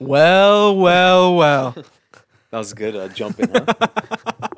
[0.00, 1.74] Well, well, well.
[2.50, 3.50] That was good uh, jumping.
[3.50, 3.64] Huh?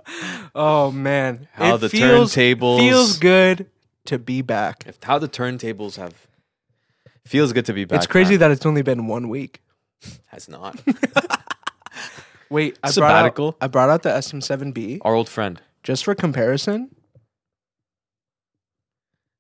[0.55, 3.67] Oh man, How It the feels, turntables- feels good
[4.05, 4.85] to be back.
[4.87, 6.27] if how the turntables have
[7.27, 7.97] feels good to be back.
[7.99, 8.41] it's crazy man.
[8.41, 9.61] that it's only been one week.
[10.27, 10.81] has not.
[12.51, 13.53] Wait, I Sabbatical.
[13.53, 15.61] brought out, I brought out the SM7B Our old friend.
[15.83, 16.95] just for comparison.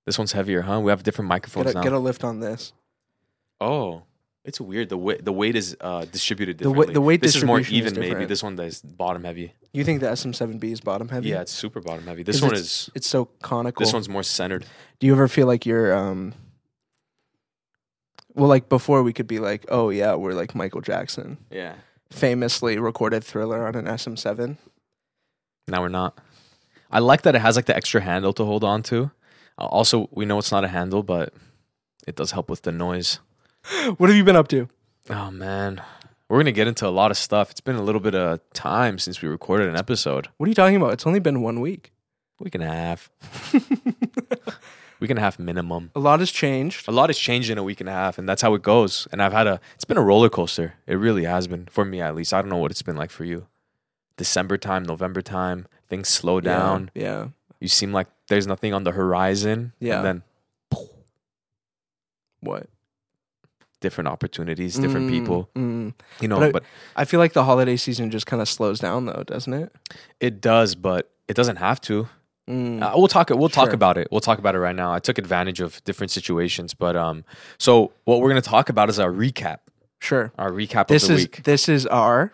[0.06, 0.80] This one's heavier, huh?
[0.80, 1.82] We have different microphones Get a, now.
[1.82, 2.72] get a lift on this.
[3.60, 4.02] oh,
[4.44, 4.88] it's weird.
[4.88, 6.94] The weight the weight is uh, distributed The differently.
[6.94, 8.00] the weight this is more distribution is even.
[8.00, 8.28] maybe different.
[8.28, 9.54] this one is bottom heavy.
[9.72, 11.28] You think the SM7B is bottom heavy?
[11.28, 12.22] Yeah, it's super bottom heavy.
[12.22, 12.90] This 'Cause one it's- is.
[12.94, 13.84] It's so conical.
[13.84, 14.64] This one's more centered.
[14.98, 16.34] Do you ever feel like you're um
[18.34, 21.38] well like before we could be like, oh yeah, we're like Michael Jackson.
[21.50, 21.74] Yeah.
[22.10, 24.56] Famously recorded thriller on an SM7.
[25.68, 26.18] Now we're not.
[26.90, 29.10] I like that it has like the extra handle to hold on to.
[29.58, 31.32] Uh, Also, we know it's not a handle, but
[32.08, 33.20] it does help with the noise.
[33.96, 34.68] What have you been up to?
[35.08, 35.82] Oh man,
[36.28, 37.50] we're gonna get into a lot of stuff.
[37.50, 40.28] It's been a little bit of time since we recorded an episode.
[40.36, 40.92] What are you talking about?
[40.92, 41.92] It's only been one week.
[42.38, 43.10] Week and a half.
[45.00, 45.90] week and a half minimum.
[45.94, 46.88] A lot has changed.
[46.88, 49.06] A lot has changed in a week and a half, and that's how it goes.
[49.12, 49.60] And I've had a.
[49.74, 50.74] It's been a roller coaster.
[50.86, 52.32] It really has been for me, at least.
[52.32, 53.46] I don't know what it's been like for you.
[54.16, 56.90] December time, November time, things slow down.
[56.94, 57.28] Yeah.
[57.60, 59.72] You seem like there's nothing on the horizon.
[59.80, 59.96] Yeah.
[59.96, 60.22] And then
[62.40, 62.68] What?
[63.80, 65.48] Different opportunities, different Mm, people.
[65.56, 65.94] mm.
[66.20, 66.62] You know, But I- but
[66.96, 69.72] I feel like the holiday season just kind of slows down though, doesn't it?
[70.20, 72.08] it does, but it doesn't have to.
[72.48, 72.82] Mm.
[72.82, 73.30] Uh, we'll talk.
[73.30, 73.74] We'll talk Sure.
[73.74, 74.08] about it.
[74.10, 74.92] We'll talk about it right now.
[74.92, 77.24] I took advantage of different situations, but um,
[77.58, 79.58] so what we're gonna talk about is our recap.
[80.00, 80.32] Sure.
[80.38, 81.42] Our recap This of the is week.
[81.44, 82.32] this is our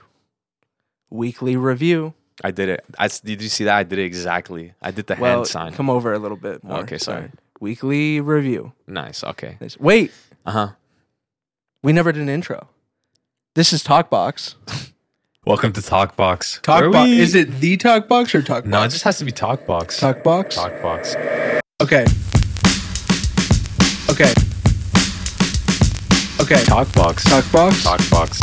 [1.11, 2.15] weekly review.
[2.45, 2.85] I did it.
[2.99, 3.77] I did you see that?
[3.77, 4.73] I did it exactly.
[4.83, 5.73] I did the well, hand sign.
[5.73, 6.79] come over a little bit more.
[6.81, 7.31] Okay, sorry.
[7.61, 8.73] Weekly review.
[8.87, 9.25] Nice.
[9.25, 9.59] Okay.
[9.79, 10.13] Wait,
[10.45, 10.69] Uh huh.
[11.87, 12.69] We never did an intro.
[13.55, 14.56] This is Talkbox.
[15.47, 16.61] Welcome to Talkbox.
[16.62, 17.17] Talkbox.
[17.17, 18.65] Is it the Talkbox or Talkbox?
[18.65, 20.01] No, it just has to be Talkbox.
[20.01, 20.56] Talkbox.
[20.56, 21.15] Talkbox.
[21.81, 22.05] Okay.
[24.11, 24.33] Okay.
[26.43, 26.62] Okay.
[26.65, 27.22] Talkbox.
[27.22, 27.87] Talkbox.
[27.87, 28.41] Talkbox.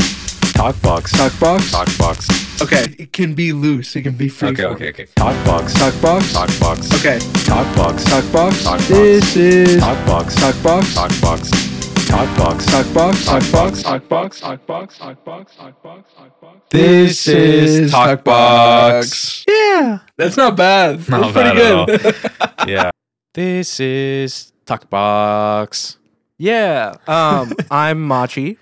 [0.53, 1.12] Talkbox.
[1.12, 1.59] Talkbox.
[1.73, 2.62] Talkbox.
[2.63, 2.95] Okay.
[2.97, 3.94] It can be loose.
[3.97, 4.51] It can be free.
[4.51, 5.06] Okay, okay, okay.
[5.18, 5.73] Talkbox.
[5.73, 6.22] Talkbox.
[6.31, 6.97] Talkbox.
[6.97, 7.18] Okay.
[7.44, 8.06] Talkbox.
[8.06, 8.51] Talkbox.
[8.63, 8.88] Talkbox.
[8.88, 10.34] This is Talkbox.
[10.35, 10.95] Talkbox.
[10.95, 11.93] Talkbox.
[12.13, 12.57] Talkbox.
[12.69, 13.25] Talkbox.
[13.25, 13.84] Talkbox.
[13.84, 14.40] Talkbox.
[14.40, 14.97] Talkbox.
[15.00, 15.56] Talkbox.
[15.57, 16.03] Talkbox.
[16.16, 16.62] Talkbox.
[16.69, 19.44] This is Talkbox.
[19.47, 21.00] Yeah, that's not bad.
[21.00, 22.31] That's Not pretty bad at good.
[22.69, 22.91] Yeah.
[23.34, 25.97] This is Talkbox.
[26.38, 26.94] yeah.
[27.07, 28.57] Um, I'm Matchi,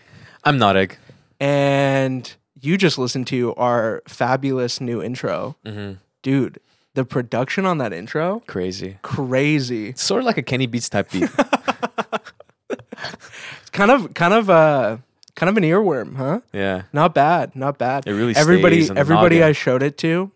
[0.46, 0.94] I'm Narek.
[1.42, 5.96] and you just listened to our fabulous new intro, Mm-hmm.
[6.24, 6.60] dude.
[6.94, 8.98] The production on that intro, Crazy.
[9.02, 9.90] crazy.
[9.90, 11.30] It's sort of like a Kenny Beats type beat.
[13.72, 14.98] Kind of, kind of, uh,
[15.36, 16.42] kind of an earworm, huh?
[16.54, 16.84] yeah.
[16.92, 18.06] Not bad, not bad.
[18.08, 19.44] It really everybody, everybody.
[19.44, 20.32] I showed it to,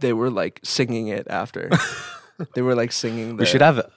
[0.00, 1.70] they were like singing it after.
[2.54, 3.36] they were like singing.
[3.36, 3.90] The, We should have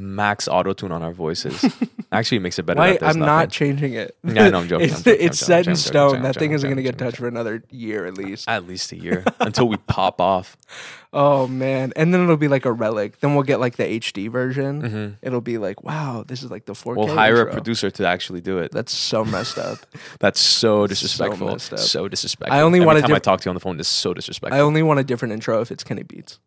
[0.00, 1.64] max auto tune on our voices.
[2.12, 2.78] Actually, it makes it better.
[2.80, 2.98] Why?
[3.02, 4.16] I'm not changing it.
[4.24, 6.08] Yeah, know, I'm joking, it's I'm joking, it's set I'm in joking, I'm stone.
[6.10, 8.48] joking, that thing isn't going to get touched for another year at least.
[8.48, 10.56] At least a year until we pop off.
[11.12, 11.92] Oh man!
[11.96, 13.18] And then it'll be like a relic.
[13.18, 14.80] Then we'll get like the HD version.
[14.82, 15.16] Mhm.
[15.22, 16.96] It'll be like, wow, this is like the 4K.
[16.98, 18.70] We'll hire a producer to actually do it.
[18.70, 19.78] That's so messed up.
[20.20, 21.48] That's so So disrespectful.
[21.48, 22.56] messed So, disrespectful.
[22.56, 23.80] I only Every want a time I talk to you on the phone.
[23.80, 24.56] It's so disrespectful.
[24.56, 26.38] I only want a different intro if it's Kenny Beats.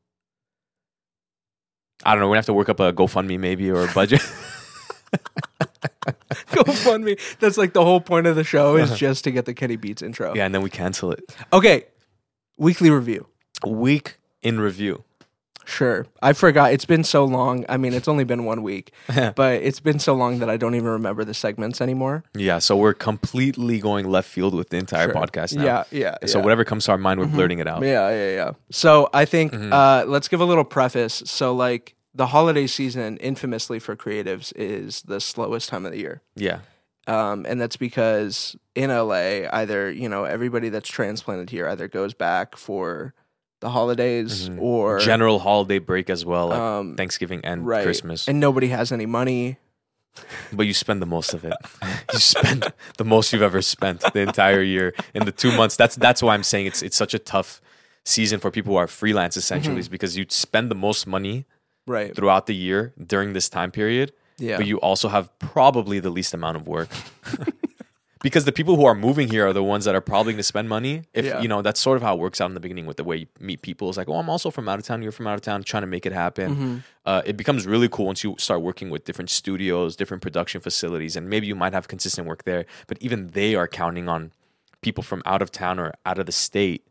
[2.05, 2.29] I don't know.
[2.29, 4.21] We have to work up a GoFundMe maybe or a budget.
[6.51, 7.19] GoFundMe.
[7.39, 8.93] That's like the whole point of the show Uh-huh.
[8.93, 10.33] is just to get the Kenny Beats intro.
[10.35, 11.35] yeah, and then we cancel it.
[11.51, 11.85] Okay.
[12.57, 13.27] Weekly review.
[13.65, 15.03] Week in review.
[15.65, 16.05] Sure.
[16.21, 16.73] I forgot.
[16.73, 17.65] It's been so long.
[17.69, 18.91] I mean, it's only been one week,
[19.35, 22.23] but it's been so long that I don't even remember the segments anymore.
[22.35, 25.13] Yeah, so we're completely going left field with the entire Sure.
[25.21, 25.63] podcast now.
[25.63, 26.15] Yeah, yeah.
[26.25, 26.43] So yeah.
[26.43, 27.81] whatever comes to our mind, we're blurting it out.
[27.83, 28.51] Yeah, yeah, yeah.
[28.71, 29.71] So I think Mhm.
[29.71, 31.23] uh, let's give a little preface.
[31.25, 36.21] So, like, the holiday season, infamously for creatives, is the slowest time of the year.
[36.35, 36.59] Yeah.
[37.07, 42.13] Um, and that's because in LA, either, you know, everybody that's transplanted here either goes
[42.13, 43.13] back for
[43.63, 44.61] the holidays Mhm.
[44.61, 47.83] or General holiday break as well, like um, Thanksgiving and right.
[47.83, 48.27] Christmas.
[48.27, 49.57] And nobody has any money.
[50.51, 51.53] but you spend the most of it.
[52.13, 52.71] you spend
[53.01, 55.75] the most you've ever spent the entire year in the two months.
[55.75, 57.61] That's that's why I'm saying it's it's such a tough
[58.05, 59.85] season for people who are freelance essentially, Mhm.
[59.85, 61.45] is because you spend the most money
[61.87, 62.13] Right.
[62.15, 64.57] throughout the year during this time period, Yeah.
[64.57, 66.89] but you also have probably the least amount of work.
[68.23, 70.43] because the people who are moving here are the ones that are probably going to
[70.43, 71.03] spend money.
[71.13, 71.41] If Yeah.
[71.41, 73.17] you know, that's sort of how it works out in the beginning with the way
[73.17, 73.89] you meet people.
[73.89, 75.03] It's like, oh, I'm also from out of town.
[75.03, 76.51] You're from out of town, trying to make it happen.
[76.55, 76.77] Mm-hmm.
[77.05, 81.15] Uh, it becomes really cool once you start working with different studios, different production facilities,
[81.15, 82.65] and maybe you might have consistent work there.
[82.87, 84.31] But even they are counting on
[84.81, 86.87] people from out of town or out of the state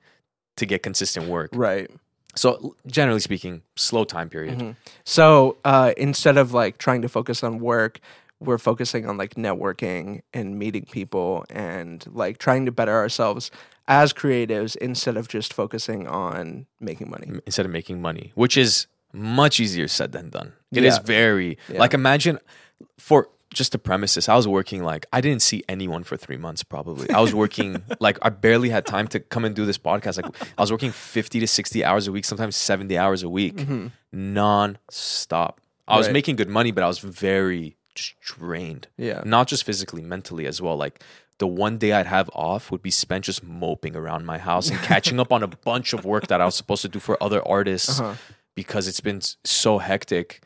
[0.57, 1.51] to get consistent work.
[1.55, 1.91] right.
[2.35, 4.59] So generally speaking, slow time period.
[4.59, 4.71] Mm-hmm.
[5.05, 8.01] So uh, instead of like trying to focus on work,
[8.45, 13.51] we're focusing on like networking and meeting people and like trying to better ourselves
[13.89, 17.29] as creatives instead of just focusing on making money.
[17.47, 20.53] instead of making money, which is much easier said than done.
[20.73, 21.03] It is Yeah.
[21.03, 21.81] very Yeah.
[21.81, 22.39] like imagine
[22.99, 26.39] for just to premise this, I was working like I didn't see anyone for three
[26.39, 27.11] months probably.
[27.11, 30.23] I was working like I barely had time to come and do this podcast.
[30.23, 33.57] Like I was working fifty to sixty hours a week, sometimes seventy hours a week,
[33.57, 33.89] mm-hmm.
[34.13, 35.61] non-stop.
[35.89, 38.89] I was making good money, but I was very just drained.
[38.97, 39.23] Yeah.
[39.25, 40.77] Not just physically, mentally as well.
[40.77, 41.03] Like
[41.39, 44.79] the one day I'd have off would be spent just moping around my house and
[44.81, 47.47] catching up on a bunch of work that I was supposed to do for other
[47.47, 48.15] artists Uh-huh.
[48.55, 50.43] because it's been so hectic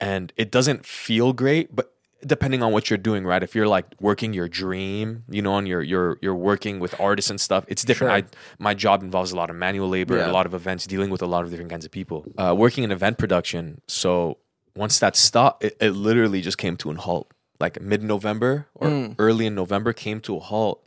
[0.00, 1.92] and it doesn't feel great, but
[2.26, 3.42] depending on what you're doing, right?
[3.42, 7.30] If you're like working your dream, you know, and you're you're you're working with artists
[7.30, 8.12] and stuff, it's different.
[8.12, 10.30] I, my job involves a lot of manual labor, Yeah.
[10.30, 12.24] a lot of events, dealing with a lot of different kinds of people.
[12.38, 14.38] Uh, working in event production, so
[14.76, 17.30] once that stopped, it, it literally just came to a halt.
[17.60, 19.14] Like mid November or Mm.
[19.18, 20.84] early in November came to a halt.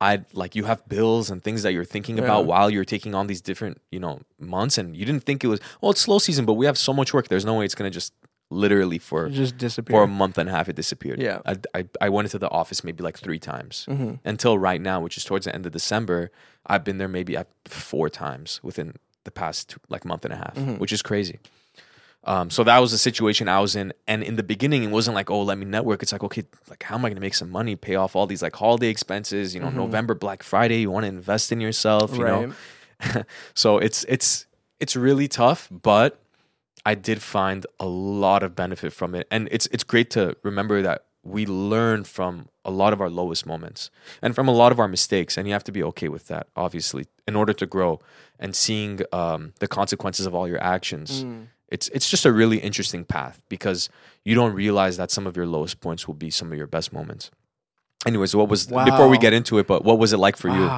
[0.00, 3.28] I like you have bills and things that you're thinking about while you're taking on
[3.28, 6.44] these different, you know, months and you didn't think it was oh it's slow season,
[6.44, 7.28] but we have so much work.
[7.28, 8.12] There's no way it's gonna just
[8.50, 9.94] literally for It just disappear.
[9.96, 11.20] for a month and a half it disappeared.
[11.22, 11.40] Yeah.
[11.46, 14.18] I, I, I went into the office maybe like three times Mhm.
[14.24, 16.30] until right now, which is towards the end of December.
[16.66, 18.94] I've been there maybe uh, four times within
[19.24, 20.78] the past two, like month and a half, Mhm.
[20.78, 21.38] which is crazy.
[22.24, 25.16] Um, so that was the situation I was in, and in the beginning, it wasn't
[25.16, 26.02] like, oh, let me network.
[26.02, 28.26] It's like, okay, like how am I going to make some money, pay off all
[28.28, 29.54] these like holiday expenses?
[29.54, 29.74] You know, Mhm.
[29.74, 32.52] November Black Friday, you want to invest in yourself, you know.
[33.54, 34.46] So it's it's
[34.78, 36.20] it's really tough, but
[36.86, 40.82] I did find a lot of benefit from it, and it's it's great to remember
[40.82, 43.90] that we learn from a lot of our lowest moments
[44.22, 46.46] and from a lot of our mistakes, and you have to be okay with that,
[46.56, 48.00] obviously, in order to grow
[48.38, 51.24] and seeing um, the consequences of all your actions.
[51.24, 51.46] Mm.
[51.72, 53.88] It's it's just a really interesting path because
[54.24, 56.92] you don't realize that some of your lowest points will be some of your best
[56.92, 57.30] moments.
[58.06, 59.66] Anyways, what was before we get into it?
[59.66, 60.70] But what was it like for you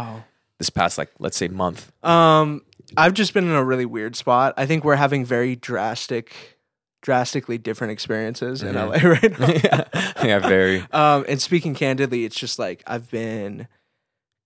[0.58, 1.91] this past like let's say month?
[2.05, 2.62] Um,
[2.96, 4.55] I've just been in a really weird spot.
[4.56, 6.58] I think we're having very drastic,
[7.02, 8.88] drastically different experiences in Mhm.
[8.88, 9.49] LA right now.
[9.49, 10.81] yeah, yeah, very.
[10.93, 13.69] Um, and speaking candidly, it's just like I've been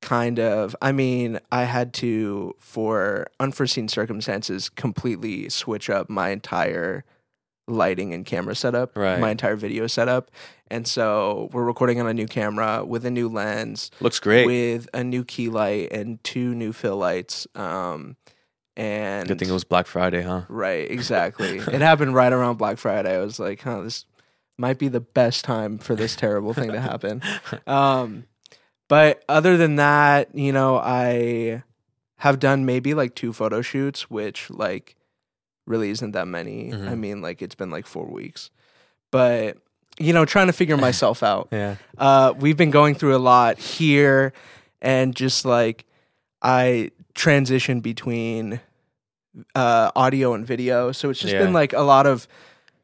[0.00, 0.74] kind of.
[0.80, 7.04] I mean, I had to, for unforeseen circumstances, completely switch up my entire
[7.66, 9.20] lighting and camera setup, Right.
[9.20, 10.30] my entire video setup.
[10.70, 14.46] And so we're recording on a new camera with a new lens, Looks great.
[14.46, 17.46] with a new key light and two new fill lights.
[17.54, 18.16] Um,
[18.76, 20.42] and Good thing it was Black Friday, huh?
[20.48, 21.58] Right, exactly.
[21.58, 23.14] it happened right around Black Friday.
[23.14, 24.06] I was like, huh, this
[24.56, 27.22] might be the best time for this terrible thing to happen.
[27.66, 28.24] Um,
[28.88, 31.62] but other than that, you know, I
[32.16, 34.96] have done maybe like two photo shoots, which like
[35.66, 36.70] really isn't that many.
[36.72, 36.88] Mhm.
[36.88, 38.50] I mean, like it's been like four weeks.
[39.10, 39.58] But,
[39.98, 41.76] you know, trying to figure myself out Yeah.
[41.98, 44.32] uh, we've been going through a lot here
[44.80, 45.84] and just like
[46.40, 48.60] i transition between
[49.56, 51.40] uh, audio and video so it's just Yeah.
[51.40, 52.28] been like a lot of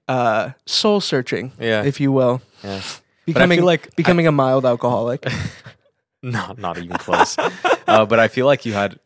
[0.08, 1.84] uh, soul searching Yeah.
[1.84, 2.80] if you will yeah.
[3.26, 5.24] becoming like becoming a mild alcoholic
[6.36, 7.36] No, not even close.
[7.38, 8.98] uh, but I feel like you had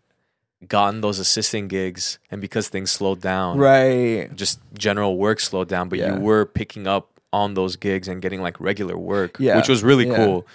[0.67, 5.89] gotten those assisting gigs, and because things slowed down, right just general work slowed down,
[5.89, 6.15] but Yeah.
[6.15, 9.57] you were picking up on those gigs and getting like regular work, Yeah.
[9.57, 10.17] which was really Yeah.
[10.17, 10.47] cool.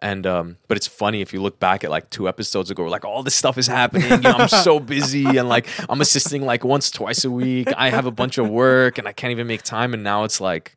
[0.00, 3.04] And um, but it's funny if you look back at like two episodes ago, like
[3.04, 4.08] all this stuff is happening.
[4.10, 7.68] You know, I'm so busy and like I'm assisting like once, twice a week.
[7.76, 9.94] I have a bunch of work and I can't even make time.
[9.94, 10.76] And now it's like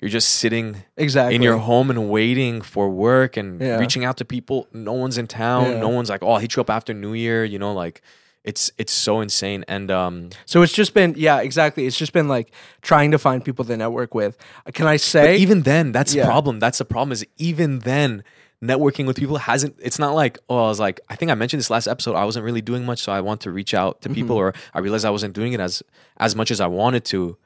[0.00, 3.78] you're just sitting exactly in your home and waiting for work and Yeah.
[3.78, 4.68] reaching out to people.
[4.72, 5.64] No one's in town.
[5.72, 5.80] Yeah.
[5.80, 7.44] No one's like, oh, I'll hit you up after New Year.
[7.44, 8.00] You know, like
[8.44, 9.64] it's it's so insane.
[9.68, 12.52] And um, so it's just been yeah exactly it's just been like
[12.82, 14.38] trying to find people to network with
[14.72, 16.22] can i but say even then, that's Yeah.
[16.22, 16.58] the problem.
[16.60, 17.12] That's the problem.
[17.12, 18.22] Is even then,
[18.62, 19.74] networking with people hasn't.
[19.82, 22.14] It's not like oh, I was like I think I mentioned this last episode.
[22.14, 24.56] I wasn't really doing much, so I want to reach out to people, Mm-hmm.
[24.56, 25.82] or I realized I wasn't doing it as
[26.18, 27.36] as much as I wanted to.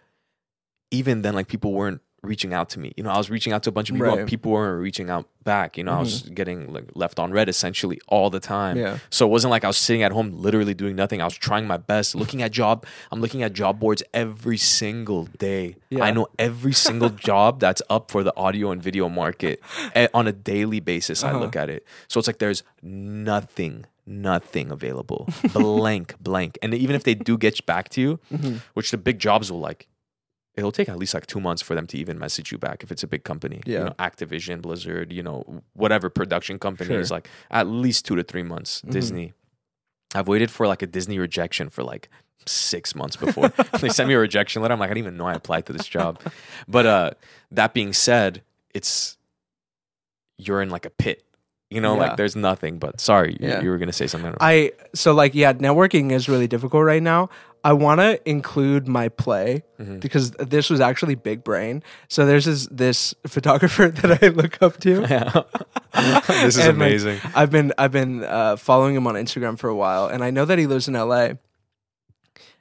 [0.91, 2.93] Even then, like people weren't reaching out to me.
[2.97, 4.29] You know, I was reaching out to a bunch of people, and Right.
[4.29, 5.77] people weren't reaching out back.
[5.77, 8.77] You know, I was getting like left on read essentially all the time.
[8.77, 8.99] Yeah.
[9.11, 11.21] So it wasn't like I was sitting at home literally doing nothing.
[11.21, 12.87] I was trying my best, looking at job.
[13.11, 15.75] I'm looking at job boards every single day.
[15.91, 16.05] Yeah.
[16.05, 19.61] I know every single job that's up for the audio and video market
[19.97, 21.25] eh, on a daily basis.
[21.25, 21.41] I Uh-huh.
[21.41, 21.85] look at it.
[22.07, 26.59] So it's like there's nothing, nothing available, blank, blank.
[26.63, 28.57] And even if they do get back to you, Mm-hmm.
[28.75, 29.89] which the big jobs will like,
[30.55, 32.93] it'll take at least like two months for them to even message you back if
[32.93, 33.61] it's a big company.
[33.65, 33.79] Yeah.
[33.79, 37.01] You know, Activision, Blizzard, you know, whatever production company Sure.
[37.01, 38.83] is like at least two to three months.
[38.83, 39.33] Disney.
[40.15, 42.11] I've waited for like a Disney rejection for like
[42.45, 43.49] six months before
[43.81, 44.75] they sent me a rejection letter.
[44.75, 46.21] I'm like, I didn't even know I applied to this job.
[46.69, 47.11] But uh
[47.53, 48.43] that being said,
[48.75, 49.17] it's
[50.39, 51.25] you're in like a pit.
[51.71, 52.01] You know, Yeah.
[52.09, 52.79] like there's nothing.
[52.79, 54.35] But sorry, you- you were gonna say something.
[54.41, 57.31] I so like yeah, networking is really difficult right now.
[57.65, 59.99] I want to include my play Mm-hmm.
[59.99, 61.83] because this was actually big brain.
[62.09, 65.01] So there's this this photographer that I look up to.
[66.29, 67.21] this is And, like, amazing.
[67.35, 70.45] I've been I've been uh, following him on Instagram for a while, and I know
[70.45, 71.31] that he lives in LA.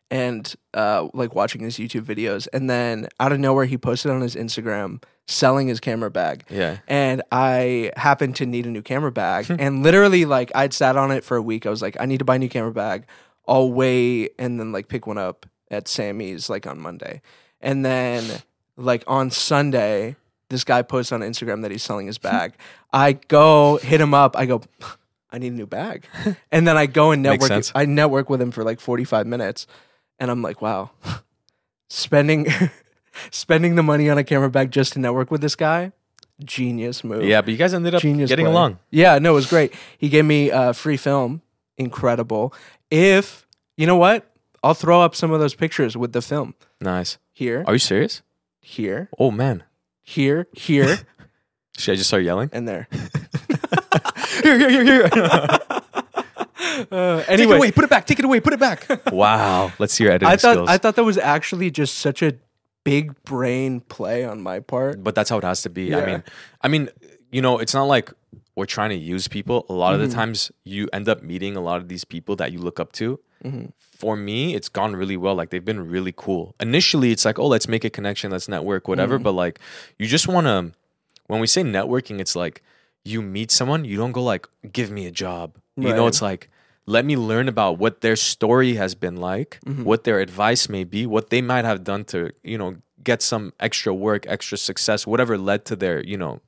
[0.10, 4.20] And uh, like watching his YouTube videos, and then out of nowhere, he posted on
[4.20, 6.43] his Instagram selling his camera bag.
[6.50, 6.79] yeah.
[6.89, 9.46] and I happened to need a new camera bag.
[9.58, 11.65] and literally, like, I'd sat on it for a week.
[11.65, 13.05] I was like, I need to buy a new camera bag.
[13.48, 17.21] I'll wait and then like pick one up at Samy's like on Monday.
[17.62, 18.41] And then
[18.77, 20.15] like on Sunday,
[20.50, 22.53] this guy posts on Instagram that he's selling his bag.
[22.91, 24.36] I go hit him up.
[24.38, 24.62] I go,
[25.31, 26.05] I need a new bag.
[26.51, 27.48] And then I go and Makes network.
[27.48, 27.71] sense.
[27.74, 29.65] I network with him for like 45 minutes.
[30.19, 30.91] And I'm like, wow,
[31.89, 32.48] spending
[33.31, 35.91] spending the money on a camera bag just to network with this guy,
[36.43, 37.24] genius move.
[37.24, 38.51] Yeah, but you guys ended up Genius getting play.
[38.53, 38.79] along.
[38.89, 39.74] Yeah, no, it was great.
[39.98, 41.41] He gave me uh, free film,
[41.77, 42.53] incredible.
[42.91, 44.29] If you know what,
[44.63, 47.17] I'll throw up some of those pictures with the film Nice.
[47.33, 48.21] here, Are you serious?
[48.62, 49.63] here, Oh man.
[50.03, 51.00] here, here,
[51.77, 52.50] Should I just start yelling?
[52.53, 52.88] and there.
[54.43, 55.10] here, here, here, here.
[56.91, 58.88] Uh, Take it anyway, away, put it back, take it away, put it back.
[59.12, 59.71] wow.
[59.77, 60.69] Let's see your editing I thought skills.
[60.69, 62.33] I thought that was actually just such a
[62.83, 65.03] big brain play on my part.
[65.03, 65.93] but that's how it has to be.
[65.93, 66.05] I Yeah.
[66.05, 66.24] mean,
[66.62, 66.89] I mean,
[67.31, 68.12] you know, it's not like
[68.55, 69.65] we're trying to use people.
[69.70, 70.10] A lot of Mm-hmm.
[70.10, 72.91] the times, you end up meeting a lot of these people that you look up
[72.93, 73.20] to.
[73.43, 73.65] Mm-hmm.
[73.98, 75.36] For me, it's gone really well.
[75.36, 76.55] Like they've been really cool.
[76.60, 79.15] Initially, it's like, oh, let's make a connection, let's network, whatever.
[79.15, 79.24] Mm-hmm.
[79.24, 79.60] But like,
[80.00, 80.72] you just want to.
[81.27, 82.62] When we say networking, it's like
[83.05, 85.55] you meet someone, you don't go like, give me a job.
[85.77, 86.50] You know, it's like.
[86.88, 89.84] Let me learn about what their story has been like, Mm-hmm.
[89.84, 93.53] what their advice may be, what they might have done to, you know, get some
[93.60, 96.41] extra work, extra success, whatever led to their, you know,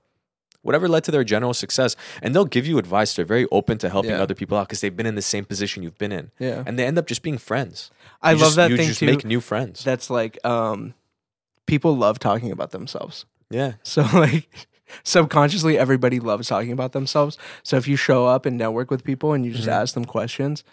[0.64, 1.96] whatever led to their general success.
[2.22, 3.16] And they'll give you advice.
[3.16, 4.22] They're very open to helping Yeah.
[4.24, 6.32] other people out because they've been in the same position you've been in.
[6.40, 6.64] Yeah.
[6.66, 7.92] And they end up just being friends.
[8.22, 9.06] I You love just- that you thing just too.
[9.06, 9.84] make new friends.
[9.84, 10.94] That's like um,
[11.68, 13.26] people love talking about themselves.
[13.50, 13.74] yeah.
[13.84, 14.50] So like
[15.04, 17.38] subconsciously everybody loves talking about themselves.
[17.64, 19.82] So if you show up and network with people and you just Mm-hmm.
[19.82, 20.64] ask them questions,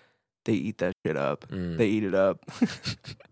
[0.45, 1.47] they eat that shit up.
[1.51, 1.77] Mm.
[1.79, 2.41] They eat it up.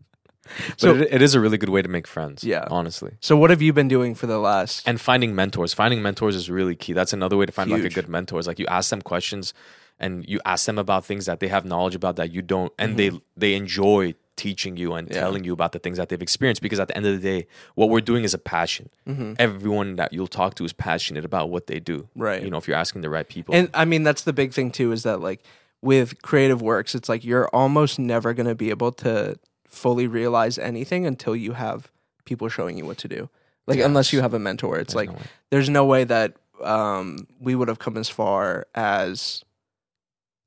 [0.69, 2.45] But so it, it is a really good way to make friends.
[2.45, 2.67] Yeah.
[2.71, 3.13] Honestly.
[3.21, 5.75] so what have you been doing for the last And finding mentors.
[5.75, 6.93] Finding mentors is really key.
[6.93, 8.39] That's another way to find like a good mentor.
[8.39, 9.55] Is like you ask them questions
[10.01, 12.97] and you ask them about things that they have knowledge about that you don't and
[12.97, 15.15] they they enjoy teaching you and Mm-hmm.
[15.15, 15.21] Yeah.
[15.21, 17.47] telling you about the things that they've experienced because at the end of the day
[17.75, 19.33] what we're doing is a passion Mm-hmm.
[19.41, 22.41] everyone that you'll talk to is passionate about what they do Right.
[22.41, 24.71] you know if you're asking the right people And I mean that's the big thing
[24.71, 25.43] too is that like
[25.83, 29.37] with creative works it's like you're almost never going to be able to
[29.69, 31.91] fully realize anything until you have
[32.25, 33.29] people showing you what to do.
[33.67, 34.79] Like unless you have a mentor.
[34.79, 35.19] It's like no
[35.51, 39.45] there's no way that um we would have come as far as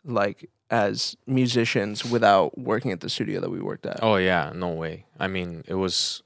[0.04, 4.00] like as musicians without working at the studio that we worked at.
[4.02, 6.24] oh yeah no way i mean it was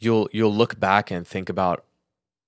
[0.00, 1.84] you'll you'll look back and think about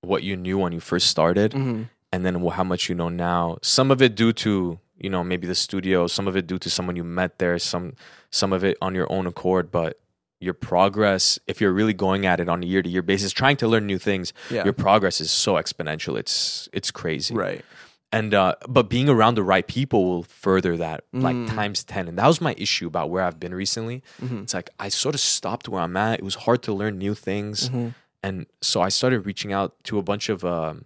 [0.03, 1.83] what you knew when you first started hmm
[2.13, 3.59] and then how much you know now.
[3.63, 6.71] Some of it due to you know maybe the studio, some of it due to
[6.71, 7.95] someone you met there, some
[8.31, 9.71] some of it on your own accord.
[9.71, 10.01] But
[10.41, 13.57] your progress, if you're really going at it on a year to year basis, trying
[13.57, 14.65] to learn new things, Yeah.
[14.65, 16.19] your progress is so exponential.
[16.19, 17.35] It's it's crazy.
[17.35, 17.65] Right.
[18.13, 21.49] And uh, but being around the right people will further that like Mm.
[21.55, 22.07] times ten.
[22.09, 24.03] And that was my issue about where I've been recently.
[24.23, 24.43] Mhm.
[24.45, 26.19] It's like I sort of stopped where I'm at.
[26.21, 27.95] It was hard to learn new things Mhm.
[28.23, 30.85] and so I started reaching out to a bunch of um,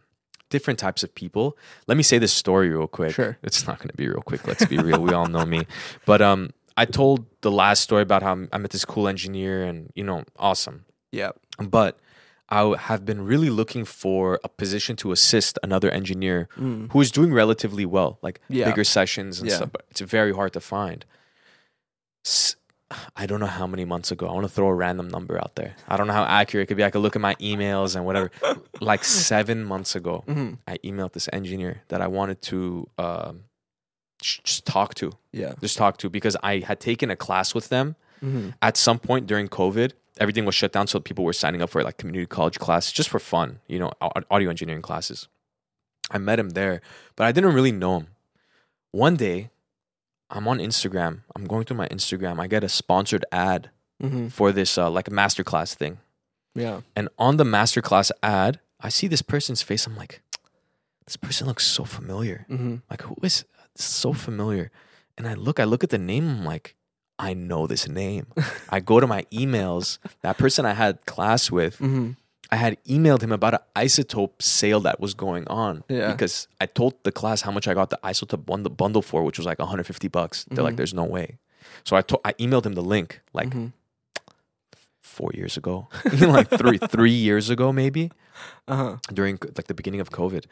[0.50, 1.56] different types of people.
[1.86, 3.14] Let me say this story real quick.
[3.14, 3.38] Sure.
[3.42, 4.46] It's not going to be real quick.
[4.46, 5.00] Let's be real.
[5.00, 5.66] We all know me.
[6.04, 9.90] But um, I told the last story about how I met this cool engineer, and
[9.94, 10.84] you know, awesome.
[11.12, 11.30] Yeah.
[11.58, 11.98] But
[12.48, 16.90] I have been really looking for a position to assist another engineer Mm.
[16.92, 18.68] who is doing relatively well, like Yeah.
[18.68, 19.56] bigger sessions and Yeah.
[19.56, 19.70] stuff.
[19.72, 21.04] But it's very hard to find.
[22.24, 22.56] S-
[23.14, 24.26] I don't know how many months ago.
[24.28, 25.76] I want to throw a random number out there.
[25.88, 26.84] I don't know how accurate it could be.
[26.84, 28.30] I could look at my emails and whatever.
[28.80, 30.58] like seven months ago, Mhm.
[30.66, 33.44] I emailed this engineer that I wanted to um,
[34.20, 35.54] just talk to, Yeah.
[35.60, 38.54] just talk to, because I had taken a class with them Mhm.
[38.60, 39.92] at some point during COVID.
[40.18, 43.08] Everything was shut down, so people were signing up for like community college classes just
[43.08, 43.92] for fun, you know,
[44.30, 45.28] audio engineering classes.
[46.10, 46.80] I met him there,
[47.16, 48.06] but I didn't really know him.
[48.90, 49.50] One day,
[50.30, 51.20] I'm on Instagram.
[51.34, 52.40] I'm going through my Instagram.
[52.40, 53.70] I get a sponsored ad
[54.02, 54.30] Mhm.
[54.32, 55.98] for this uh, like a masterclass thing.
[56.54, 56.80] Yeah.
[56.96, 59.86] And on the masterclass ad, I see this person's face.
[59.86, 60.22] I'm like,
[61.06, 62.46] this person looks so familiar.
[62.48, 62.82] Mhm.
[62.90, 63.44] Like, who is
[63.76, 64.70] so familiar?
[65.18, 66.28] And I look, I look at the name.
[66.28, 66.76] I'm like,
[67.18, 68.26] I know this name.
[68.70, 69.98] I go to my emails.
[70.22, 72.16] That person I had class with, Mhm.
[72.52, 75.84] I had emailed him about an iZotope sale that was going on.
[75.88, 76.10] Yeah.
[76.12, 79.38] Because I told the class how much I got the iZotope bundle, bundle for, which
[79.38, 80.44] was like 150 bucks.
[80.50, 80.76] They're like, Mhm.
[80.78, 81.38] there's no way.
[81.84, 83.72] So I to- I emailed him the link like Mhm.
[85.02, 85.88] four years ago,
[86.20, 88.10] like three three years ago maybe
[88.68, 88.96] Uh-huh.
[89.12, 90.44] during like the beginning of COVID.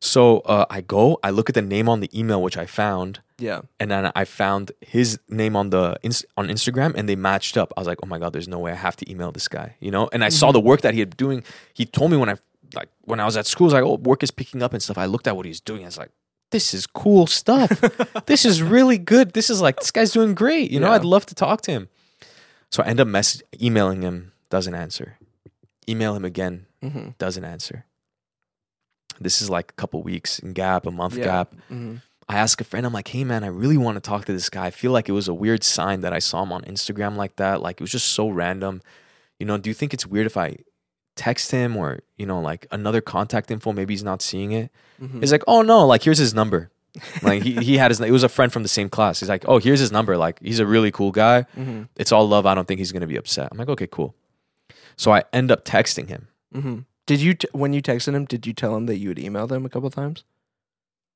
[0.00, 3.20] So uh, I go, I look at the name on the email which I found,
[3.38, 3.62] Yeah.
[3.80, 5.96] and then I found his name on the
[6.36, 7.72] on Instagram, and they matched up.
[7.76, 9.76] I was like, oh my god, there's no way I have to email this guy,
[9.80, 10.08] you know.
[10.12, 11.42] And I saw the work that he had doing.
[11.74, 12.36] He told me when I
[12.74, 14.82] like when I was at school, I was like, oh, work is picking up and
[14.82, 14.98] stuff.
[14.98, 15.82] I looked at what he's doing.
[15.82, 16.10] I was like,
[16.50, 17.68] this is cool stuff.
[18.26, 19.32] this is really good.
[19.32, 20.70] This is like this guy's doing great.
[20.70, 20.94] You know, Yeah.
[20.94, 21.88] I'd love to talk to him.
[22.70, 25.16] So I end up mess- emailing him, doesn't answer.
[25.88, 27.16] Email him again, Mhm.
[27.18, 27.86] doesn't answer.
[29.20, 31.24] This is like a couple weeks in gap, a month Yeah.
[31.24, 31.54] gap.
[31.70, 32.02] Mhm.
[32.28, 34.50] I ask a friend, I'm like, hey man, I really want to talk to this
[34.50, 34.66] guy.
[34.66, 37.36] I feel like it was a weird sign that I saw him on Instagram like
[37.36, 37.62] that.
[37.62, 38.82] Like it was just so random.
[39.38, 40.56] You know, do you think it's weird if I
[41.16, 43.72] text him or, you know, like another contact info?
[43.72, 44.70] Maybe he's not seeing it.
[45.00, 45.20] Mhm.
[45.20, 46.70] He's like, oh no, like here's his number.
[47.22, 49.20] like he, he had his, it was a friend from the same class.
[49.20, 50.16] He's like, oh, here's his number.
[50.16, 51.46] Like he's a really cool guy.
[51.56, 51.88] Mhm.
[51.96, 52.44] It's all love.
[52.44, 53.48] I don't think he's to be upset.
[53.52, 54.14] I'm like, okay, cool.
[54.96, 56.28] So I end up texting him.
[56.54, 56.84] Mhm.
[57.08, 58.26] Did you t- when you texted him?
[58.26, 60.24] Did you tell him that you had emailed him a couple times?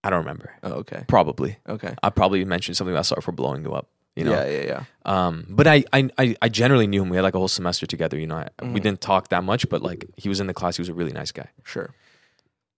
[0.03, 0.53] I don't remember.
[0.63, 1.05] Oh, okay.
[1.07, 1.59] Probably.
[1.69, 1.95] Okay.
[2.03, 3.89] I probably mentioned something about sorry for blowing you up.
[4.17, 4.47] You know, Yeah.
[4.49, 4.65] Yeah.
[4.67, 4.85] Yeah.
[5.05, 7.09] Um, but I, I, I, I generally knew him.
[7.11, 8.19] We had like a whole semester together.
[8.19, 8.83] You know, I, we Mhm.
[8.83, 10.77] didn't talk that much, but like he was in the class.
[10.77, 11.49] He was a really nice guy.
[11.63, 11.95] Sure.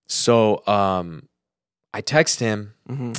[0.07, 1.29] So, um,
[1.95, 2.75] I text him.
[2.87, 3.13] hmm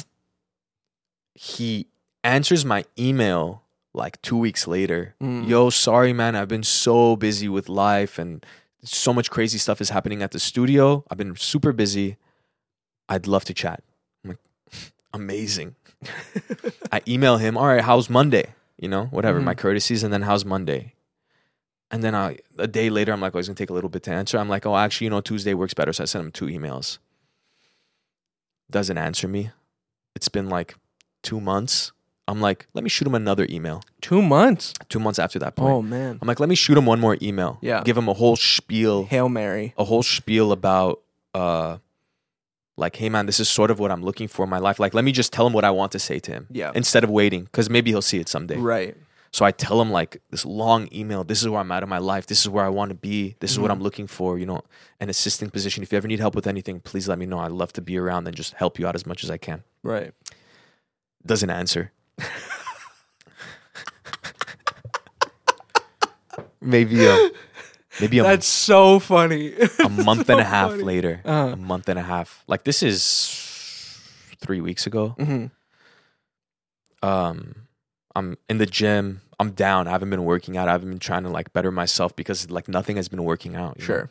[1.33, 1.87] He
[2.23, 5.15] answers my email like two weeks later.
[5.21, 5.47] Mm.
[5.47, 6.35] Yo, sorry, man.
[6.35, 8.45] I've been so busy with life and
[8.85, 11.03] so much crazy stuff is happening at the studio.
[11.09, 12.17] I've been super busy.
[13.09, 13.83] I'd love to chat.
[14.23, 14.39] I'm like,
[15.13, 15.75] amazing.
[16.91, 18.53] I email him, all right, how's Monday?
[18.79, 19.57] You know, whatever, my Mhm.
[19.59, 20.93] courtesies, and then how's Monday?
[21.91, 24.03] And then I, a day later, I'm like, oh, it's gonna take a little bit
[24.03, 24.37] to answer.
[24.37, 25.93] I'm like, oh, actually, you know, Tuesday works better.
[25.93, 26.97] So I sent him two emails.
[28.69, 29.51] Doesn't answer me.
[30.15, 30.75] It's been like
[31.23, 31.91] two months.
[32.27, 33.81] I'm like, let me shoot him another email.
[34.01, 34.73] Two months.
[34.89, 35.71] Two months after that point.
[35.73, 36.17] Oh man.
[36.21, 37.59] I'm like, let me shoot him one more email.
[37.61, 37.83] Yeah.
[37.83, 39.73] Give him a whole spiel Hail Mary.
[39.77, 41.01] a whole spiel about
[41.33, 41.77] uh
[42.77, 44.93] like hey man this is sort of what i'm looking for in my life like
[44.93, 46.71] let me just tell him what i want to say to him Yeah.
[46.75, 48.95] instead of waiting because maybe he'll see it someday Right.
[49.31, 51.97] so i tell him like this long email this is where i'm at in my
[51.99, 53.75] life this is where i want to be this is what Mhm.
[53.75, 54.61] i'm looking for you know
[54.99, 57.51] an assistant position if you ever need help with anything please let me know i'd
[57.51, 60.13] love to be around and just help you out as much as i can Right.
[61.25, 61.91] doesn't answer
[66.61, 67.29] maybe a
[67.99, 69.53] maybe a That's so funny.
[69.83, 70.83] a month and a half funny.
[70.83, 71.53] later, Uh-huh.
[71.53, 72.43] a month and a half.
[72.47, 73.99] Like this is
[74.39, 75.15] three weeks ago.
[75.17, 75.45] hmm
[77.01, 77.67] Um,
[78.15, 79.21] I'm in the gym.
[79.39, 79.87] I'm down.
[79.87, 80.67] I haven't been working out.
[80.69, 83.81] I haven't been trying to like better myself because like nothing has been working out.
[83.81, 84.09] Sure.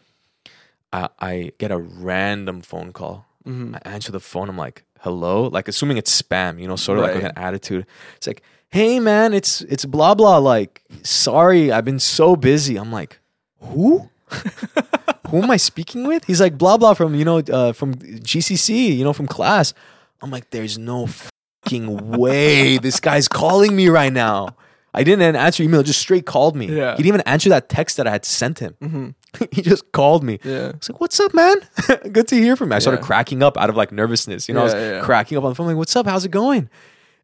[0.93, 3.27] I, I get a random phone call.
[3.45, 4.49] hmm I answer the phone.
[4.49, 6.61] I'm like, hello, like assuming it's spam.
[6.61, 7.87] You know, sort of like with an attitude.
[8.17, 10.39] It's like, hey man, it's it's blah blah.
[10.39, 12.77] Like, sorry, I've been so busy.
[12.77, 13.21] I'm like,
[13.61, 14.11] who?
[15.29, 16.25] who am I speaking with?
[16.25, 19.75] He's like, blah blah from you know uh, from GCC, you know from class.
[20.23, 24.57] I'm like, there's no fucking way this guy's calling me right now.
[24.97, 26.67] I didn't answer email, just straight called me.
[26.67, 26.93] Yeah.
[26.93, 28.77] He didn't even answer that text that I had sent him.
[28.81, 29.11] hmm
[29.53, 30.39] he just called me.
[30.45, 30.69] Yeah.
[30.75, 31.57] I was like, "What's up, man?
[32.13, 33.07] Good to hear from you." I started Yeah.
[33.07, 34.49] cracking up out of like nervousness.
[34.49, 35.01] You know, I was Yeah, yeah.
[35.03, 36.07] cracking up on the phone, like, "What's up?
[36.07, 36.69] How's it going?"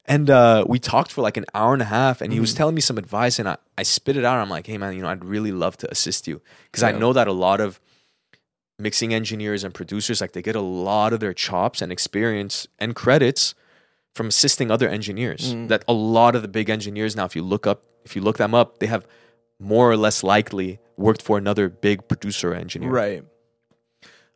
[0.07, 2.57] And uh, we talked for like an hour and a half, and he was Mhm.
[2.57, 4.39] telling me some advice, and I, I spit it out.
[4.39, 7.13] I'm like, "Hey, man, you know, I'd really love to assist you because I know
[7.13, 7.79] that a lot of
[8.79, 12.97] mixing engineers and producers, like, they get a lot of their chops and experience and
[12.97, 13.55] credits
[14.15, 15.55] from assisting other engineers.
[15.55, 15.69] Mm.
[15.69, 18.39] That a lot of the big engineers now, if you look up, if you look
[18.39, 19.07] them up, they have
[19.61, 22.91] more or less likely worked for another big producer or engineer.
[22.91, 23.23] Right.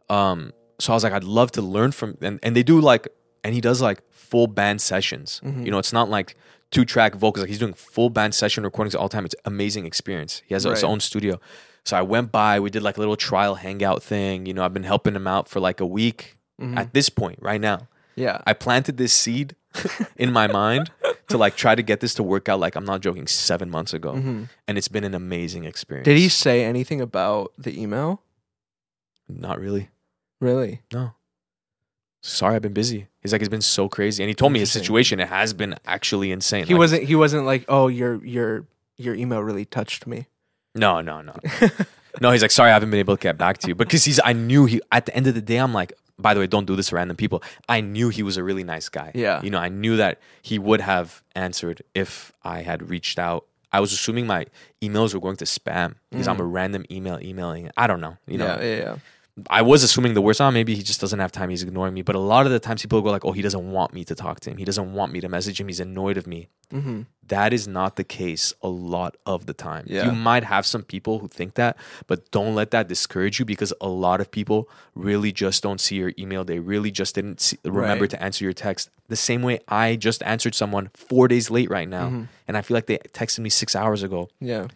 [0.08, 3.08] Um, so I was like, I'd love to learn from, and, and they do like,
[3.42, 5.40] and he does like full band sessions.
[5.44, 5.64] Mhm.
[5.64, 6.36] You know, it's not like
[6.70, 7.42] two track vocals.
[7.42, 9.24] Like he's doing full band session recordings all the time.
[9.24, 10.42] It's amazing experience.
[10.46, 11.40] He has his own studio.
[11.84, 12.60] So I went by.
[12.60, 14.46] We did like a little trial hangout thing.
[14.46, 16.36] You know, I've been helping him out for like a week.
[16.60, 16.76] Mhm.
[16.76, 18.40] At this point, right now, yeah.
[18.46, 19.56] I planted this seed
[20.16, 20.90] in my mind
[21.28, 22.60] to like try to get this to work out.
[22.60, 24.48] Like I'm not joking, seven months ago, Mhm.
[24.68, 26.04] and it's been an amazing experience.
[26.04, 28.20] Did he say anything about the email?
[29.28, 29.88] Not really.
[30.40, 30.82] Really?
[30.92, 31.12] No.
[32.22, 33.08] Sorry, I've been busy.
[33.20, 35.20] He's like, it's been so crazy, and he told me his situation.
[35.20, 36.66] It has been actually insane.
[36.66, 37.02] He Like, wasn't.
[37.04, 38.64] He wasn't like, oh, your your
[38.96, 40.26] your email really touched me.
[40.74, 41.34] No, no, no,
[42.20, 42.30] no.
[42.30, 44.20] He's like, sorry, I haven't been able to get back to you because he's.
[44.24, 44.80] I knew he.
[44.90, 46.96] At the end of the day, I'm like, by the way, don't do this to
[46.96, 47.42] random people.
[47.68, 49.10] I knew he was a really nice guy.
[49.14, 49.42] Yeah.
[49.42, 53.46] You know, I knew that he would have answered if I had reached out.
[53.72, 54.46] I was assuming my
[54.80, 57.70] emails were going to spam because I'm a random email emailing.
[57.76, 58.16] I don't know.
[58.28, 58.58] You know, Mm.
[58.60, 58.96] yeah, yeah, yeah.
[59.50, 60.40] I was assuming the worst.
[60.40, 61.50] Oh, maybe he just doesn't have time.
[61.50, 62.02] He's ignoring me.
[62.02, 64.14] But a lot of the times people go like, oh, he doesn't want me to
[64.14, 64.58] talk to him.
[64.58, 65.66] He doesn't want me to message him.
[65.66, 66.48] He's annoyed of me.
[66.70, 69.86] hmm That is not the case a lot of the time.
[69.88, 70.06] Yeah.
[70.06, 73.72] You might have some people who think that, but don't let that discourage you because
[73.80, 76.44] a lot of people really just don't see your email.
[76.44, 78.10] They really just didn't see, remember Right.
[78.10, 78.88] to answer your text.
[79.08, 82.24] The same way I just answered someone four days late right now, Mm-hmm.
[82.46, 84.28] and I feel like they texted me six hours ago.
[84.40, 84.68] Yeah.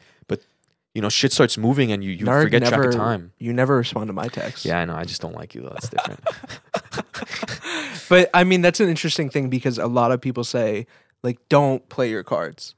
[0.94, 3.32] You know, shit starts moving, and you you Nard forget never, track of time.
[3.38, 4.64] You never respond to my text.
[4.64, 4.94] Yeah, I know.
[4.96, 5.70] I just don't like you though.
[5.70, 6.20] That's different.
[8.08, 10.86] But I mean, that's an interesting thing because a lot of people say
[11.22, 12.74] like, don't play your cards,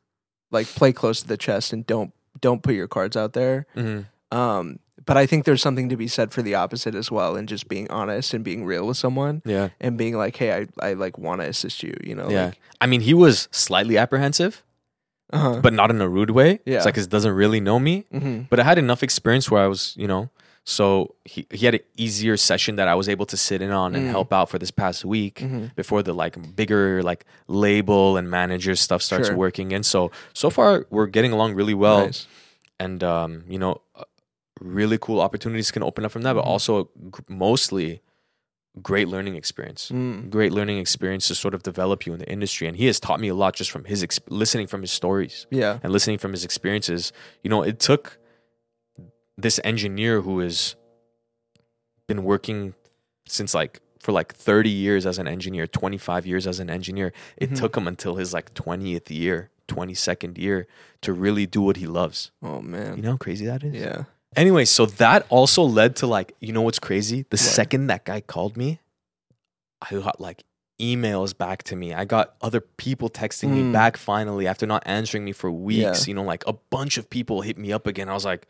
[0.50, 3.66] like play close to the chest and don't don't put your cards out there.
[3.76, 4.06] Mhm.
[4.32, 7.48] Um, but I think there's something to be said for the opposite as well, and
[7.48, 9.68] just being honest and being real with someone Yeah.
[9.80, 11.94] and being like, hey, I I like want to assist you.
[12.02, 12.28] You know.
[12.28, 12.46] Yeah.
[12.46, 14.64] Like, I mean, he was slightly apprehensive,
[15.32, 15.60] uh-huh.
[15.62, 16.60] but not in a rude way.
[16.64, 16.76] Yeah.
[16.76, 18.04] It's like he doesn't really know me.
[18.12, 20.30] hmm But I had enough experience where I was, you know,
[20.64, 23.94] so he, he had an easier session that I was able to sit in on
[23.96, 24.10] and Mm.
[24.10, 25.74] help out for this past week Mhm.
[25.74, 29.36] before the like bigger like label and manager stuff starts Sure.
[29.36, 29.82] working in.
[29.82, 32.26] So so far we're getting along really well Nice.
[32.78, 34.04] and um, you know, uh,
[34.60, 36.52] really cool opportunities can open up from that, but Mhm.
[36.54, 36.90] also
[37.28, 38.00] mostly
[38.82, 39.90] great learning experience.
[39.92, 40.30] Mm.
[40.30, 43.20] Great learning experience to sort of develop you in the industry, and he has taught
[43.20, 45.78] me a lot just from his listening from his stories Yeah.
[45.82, 47.12] and listening from his experiences.
[47.42, 48.18] You know, it took
[49.36, 50.76] this engineer who has
[52.06, 52.74] been working
[53.26, 57.12] since like for like 30 years as an engineer, 25 years as an engineer.
[57.36, 57.56] It Mhm.
[57.58, 60.66] took him until his like 20th year, 22nd year
[61.02, 62.30] to really do what he loves.
[62.42, 62.96] Oh man.
[62.96, 63.74] You know how crazy that is?
[63.74, 64.04] yeah.
[64.36, 67.22] Anyway, so that also led to like, you know what's crazy?
[67.30, 67.40] The What?
[67.40, 68.80] second that guy called me,
[69.82, 70.44] I got like
[70.80, 71.92] emails back to me.
[71.92, 73.72] I got other people texting me Mm.
[73.72, 76.06] back finally after not answering me for weeks.
[76.06, 76.10] Yeah.
[76.10, 78.08] You know, like a bunch of people hit me up again.
[78.08, 78.46] I was like,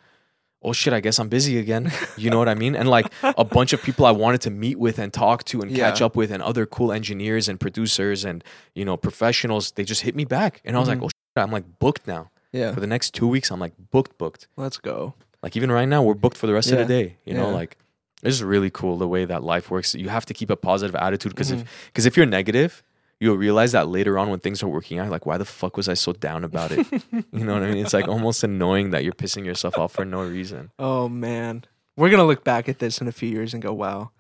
[0.62, 1.90] oh shit, I guess I'm busy again.
[2.18, 2.76] You know what I mean?
[2.76, 5.74] And like a bunch of people I wanted to meet with and talk to and
[5.74, 10.02] catch up with and other cool engineers and producers and, you know, professionals, they just
[10.02, 10.60] hit me back.
[10.64, 10.92] And I was Mhm.
[10.92, 12.30] like, oh shit, I'm like booked now.
[12.52, 12.74] Yeah.
[12.74, 14.46] For the next two weeks, I'm like booked, booked.
[14.58, 15.14] Let's go.
[15.42, 17.16] Like even right now, we're booked for the rest of the day.
[17.24, 17.54] You know, Yeah.
[17.54, 17.76] like
[18.22, 19.94] it's just really cool the way that life works.
[19.94, 21.60] You have to keep a positive attitude because Mhm.
[21.62, 22.82] if because if you're negative,
[23.20, 25.88] you'll realize that later on when things are working out, like why the fuck was
[25.88, 26.86] I so down about it?
[27.32, 27.84] you know what I mean?
[27.84, 30.70] It's like almost annoying that you're pissing yourself off for no reason.
[30.78, 31.64] Oh man.
[31.96, 34.10] We're gonna look back at this in a few years and go, wow,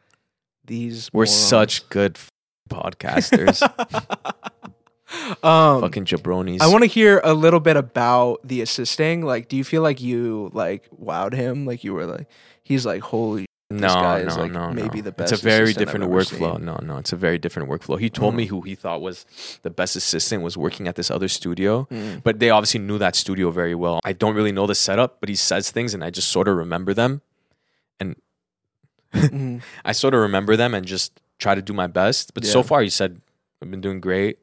[0.64, 2.30] these We're morons." such good f-
[2.70, 3.60] podcasters,
[5.42, 6.60] um fucking jabronis.
[6.60, 9.22] I want to hear a little bit about the assisting.
[9.24, 11.66] Like, do you feel like you like wowed him?
[11.66, 12.28] Like you were like,
[12.62, 13.46] he's like, holy.
[13.72, 15.02] no, guy no, is, like, no, maybe no.
[15.04, 16.56] the best It's a very different workflow.
[16.56, 16.64] seen.
[16.64, 18.00] No, no, it's a very different workflow.
[18.00, 18.38] He told Mhm.
[18.38, 19.24] me who he thought was
[19.62, 21.86] the best assistant was working at this other studio.
[21.90, 22.22] Mm.
[22.24, 24.00] but they obviously knew that studio very well.
[24.04, 26.56] I don't really know the setup, but he says things and I just sort of
[26.56, 27.22] remember them.
[28.00, 28.16] And
[29.14, 29.62] Mhm.
[29.84, 32.34] I sort of remember them and just try to do my best.
[32.34, 33.20] But so far, he said
[33.62, 34.38] I've been doing great.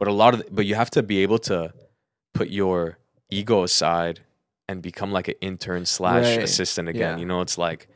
[0.00, 1.72] But a lot of, but you have to be able to
[2.34, 2.98] put your
[3.30, 4.20] ego aside
[4.68, 6.42] and become like an intern slash Right.
[6.42, 7.14] assistant again.
[7.14, 7.20] Yeah.
[7.20, 7.86] You know, it's like,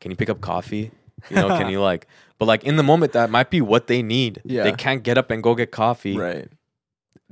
[0.00, 0.90] can you pick up coffee?
[1.28, 2.06] You know, can you like,
[2.38, 4.40] but like in the moment, that might be what they need.
[4.44, 4.62] Yeah.
[4.64, 6.48] They can't get up and go get coffee Right.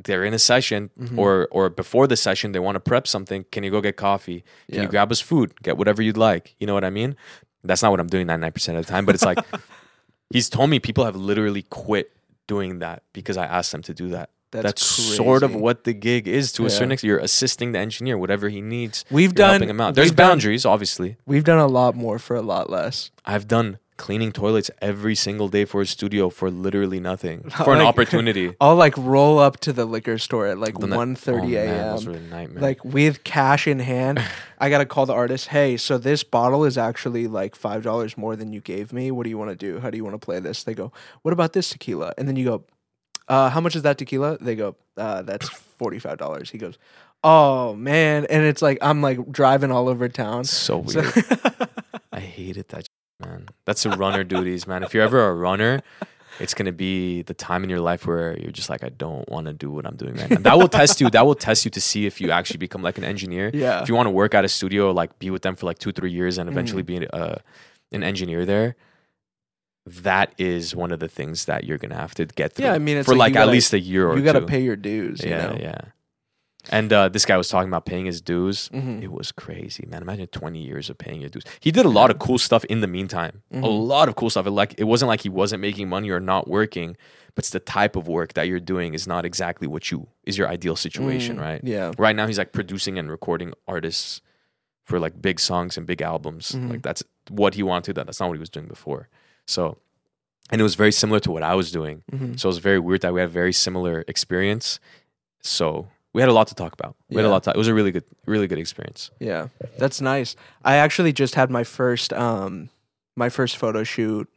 [0.03, 1.19] they're in a session Mhm.
[1.19, 4.41] or or before the session they want to prep something can you go get coffee
[4.69, 4.83] can Yeah.
[4.83, 7.17] you grab us food get whatever you'd like you know what i mean
[7.65, 9.39] that's not what i'm doing 99% of the time but it's like
[10.33, 12.13] he's told me people have literally quit
[12.55, 14.29] doing that because i asked them to do that.
[14.53, 17.09] That's, that's, sort of what the gig is to a certain extent.
[17.09, 19.05] You're assisting the engineer whatever he needs.
[19.09, 19.51] We've done.
[19.51, 19.95] helping him out.
[19.95, 21.11] there's we've done- boundaries obviously.
[21.25, 23.13] We've done a lot more for a lot less.
[23.25, 27.79] i've done cleaning toilets every single day for a studio for literally nothing for an
[27.81, 31.55] Like- opportunity I'll like roll up to the liquor store at like Done that- 1.30
[31.55, 32.55] oh, a.m.
[32.69, 34.17] Like with cash in hand,
[34.59, 35.49] I gotta call the artist.
[35.49, 39.11] Hey, so this bottle is actually like five dollars more than you gave me.
[39.11, 39.81] What do you want to do?
[39.81, 40.65] How do you want to play this?
[40.65, 42.13] They go, what about this tequila?
[42.19, 42.65] And then you go,
[43.29, 44.39] uh, how much is that tequila?
[44.41, 46.51] They go, uh, that's forty five dollars.
[46.51, 46.77] He goes,
[47.23, 50.45] oh man, and it's like I'm like driving all over town.
[50.45, 51.69] So So- weird.
[52.13, 52.87] I hated that,
[53.25, 53.49] man.
[53.65, 54.83] That's the runner duties, man.
[54.83, 55.81] If you're ever a runner,
[56.39, 59.47] it's gonna be the time in your life where you're just like, I don't want
[59.47, 60.39] to do what I'm doing right now.
[60.41, 61.11] That will test you.
[61.11, 63.51] That will test you to see if you actually become like an engineer.
[63.53, 65.79] yeah, If you want to work at a studio, like be with them for like
[65.79, 67.01] two, three years, and eventually Mm-hmm.
[67.01, 67.35] be uh,
[67.93, 68.77] an engineer there.
[69.87, 72.67] That is one of the things that you're gonna have to get through.
[72.67, 74.41] Yeah, I mean, for like like, at gotta- least a year or you got to
[74.41, 74.47] two.
[74.47, 75.23] pay your dues.
[75.25, 75.59] yeah, you know?
[75.63, 75.81] yeah.
[76.69, 78.69] And uh, this guy was talking about paying his dues.
[78.73, 79.03] Mhm.
[79.03, 80.03] It was crazy, man.
[80.03, 81.45] Imagine 20 years of paying your dues.
[81.61, 83.43] He did a lot of cool stuff in the meantime.
[83.51, 83.89] A Mhm.
[83.89, 84.47] lot of cool stuff.
[84.47, 86.97] It like it wasn't like he wasn't making money or not working,
[87.35, 90.37] but it's the type of work that you're doing is not exactly what you is
[90.37, 91.61] your ideal situation, Mm, right?
[91.65, 94.21] Yeah, Right now he's like producing and recording artists
[94.83, 96.53] for like big songs and big albums.
[96.53, 96.71] Mhm.
[96.71, 98.05] Like that's what he wanted do.
[98.05, 99.09] That's not what he was doing before.
[99.47, 99.79] So
[100.51, 102.03] and it was very similar to what I was doing.
[102.13, 102.39] Mhm.
[102.39, 104.81] So it was very weird that we had a very similar experience.
[105.43, 106.97] So we had a lot to talk about.
[107.09, 107.45] We had a lot.
[107.45, 109.11] To, it was a really good, really good experience.
[109.21, 110.37] yeah, that's nice.
[110.65, 112.69] I actually just had my first um
[113.17, 114.29] my first photo shoot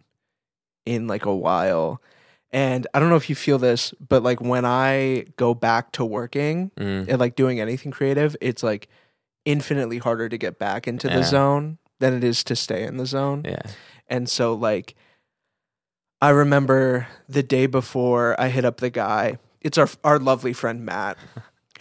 [0.86, 2.02] in like a while.
[2.52, 6.06] And I don't know if you feel this, but like when I go back to
[6.06, 7.08] working Mm.
[7.10, 8.88] and like doing anything creative, it's like
[9.46, 11.18] infinitely harder to get back into Yeah.
[11.18, 13.42] the zone than it is to stay in the zone.
[13.46, 13.62] Yeah.
[14.08, 14.94] And so like
[16.22, 19.38] I remember the day before I hit up the guy.
[19.62, 21.18] It's our our lovely friend Matt.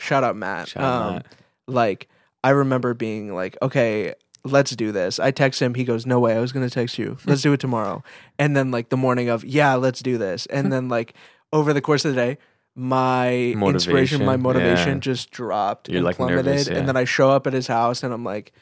[0.02, 0.68] Shout out Matt.
[0.68, 1.26] Shout out Um, Matt.
[1.66, 2.08] Like
[2.44, 5.20] I remember being like, okay, let's do this.
[5.20, 5.74] I text him.
[5.74, 6.34] He goes, no way.
[6.36, 7.16] I was gonna text you.
[7.26, 8.02] Let's do it tomorrow.
[8.38, 10.46] And then like the morning of, yeah, let's do this.
[10.46, 11.14] And then like
[11.52, 12.38] over the course of the day.
[12.74, 15.00] My inspiration, my Motivation, motivation yeah.
[15.00, 16.46] just dropped You're, and like, plummeted.
[16.46, 16.78] nervous, yeah.
[16.78, 18.52] And then I show up at his house and I'm like,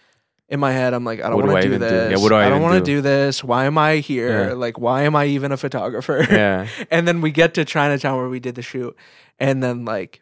[0.48, 1.78] in my head, I'm like, I don't want to do?
[1.78, 2.10] this.
[2.10, 2.96] Yeah, what do I I don't want to do?
[2.96, 3.44] do this.
[3.44, 4.48] Why am I here?
[4.48, 4.54] Yeah.
[4.54, 6.26] Like, why am I even a photographer?
[6.28, 6.66] Yeah.
[6.90, 8.96] and then we get to Chinatown where we did the shoot,
[9.38, 10.20] and then like,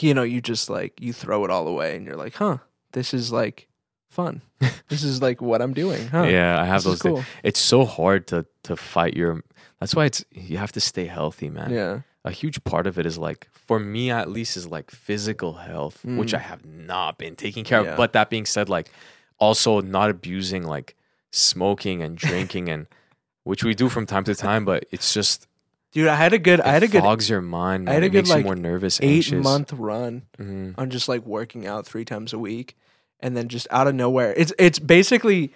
[0.00, 2.58] you know, you just like you throw it all away, and you're like, huh,
[2.92, 3.68] this is like
[4.10, 4.42] fun.
[4.88, 6.08] this is like what I'm doing.
[6.08, 6.24] Huh?
[6.24, 6.60] Yeah.
[6.60, 7.02] I have This those.
[7.02, 7.24] cool.
[7.42, 9.42] It's so hard to to fight your.
[9.80, 11.70] That's why it's you have to stay healthy, man.
[11.70, 12.00] Yeah.
[12.24, 16.04] A huge part of it is like for me at least is like physical health,
[16.04, 16.38] which Mm.
[16.38, 17.90] I have not been taking care Yeah.
[17.92, 17.96] of.
[17.96, 18.90] But that being said, like
[19.38, 20.96] also not abusing like
[21.30, 22.86] smoking and drinking and
[23.44, 25.46] which we do from time to time, but it's just
[25.96, 27.86] Dude, I had a good, I had a it good fogs your mind.
[27.86, 27.92] Man.
[27.92, 29.42] I had a it good, makes like, you more nervous, eight anxious.
[29.42, 30.74] month run Mhm.
[30.76, 32.76] on just like working out three times a week,
[33.20, 35.52] and then just out of nowhere, it's it's basically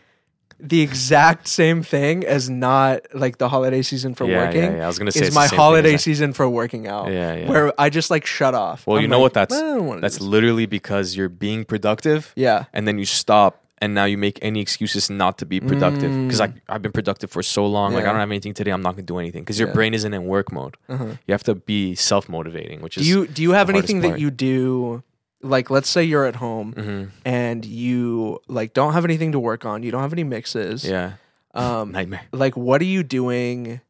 [0.58, 4.62] the exact same thing as not like the holiday season for yeah, working.
[4.62, 4.84] Yeah, yeah.
[4.84, 5.98] I was gonna say Is it's the my same thing as holiday that.
[5.98, 7.08] season for working out.
[7.12, 7.48] Yeah, yeah.
[7.48, 8.86] where I just like shut off.
[8.86, 11.66] Well, you know what that's- "I don't wanna do That's this." literally because you're being
[11.66, 15.58] productive, yeah, and then you stop, and now you make any excuses not to be
[15.60, 16.10] productive.
[16.26, 16.60] Because Mm.
[16.68, 18.70] I've been productive for so long, like I don't have anything today.
[18.72, 19.74] I'm not gonna do anything because your Yeah.
[19.74, 20.76] brain isn't in work mode.
[20.88, 21.04] uh-huh.
[21.26, 24.18] You have to be self motivating, which do is you do you have anything that
[24.20, 25.02] you do?
[25.42, 27.08] Like, let's say you're at home Mhm.
[27.24, 29.82] and you like don't have anything to work on.
[29.82, 30.84] You don't have any mixes.
[30.84, 31.12] yeah
[31.54, 32.26] Um, nightmare.
[32.32, 33.80] like, what are you doing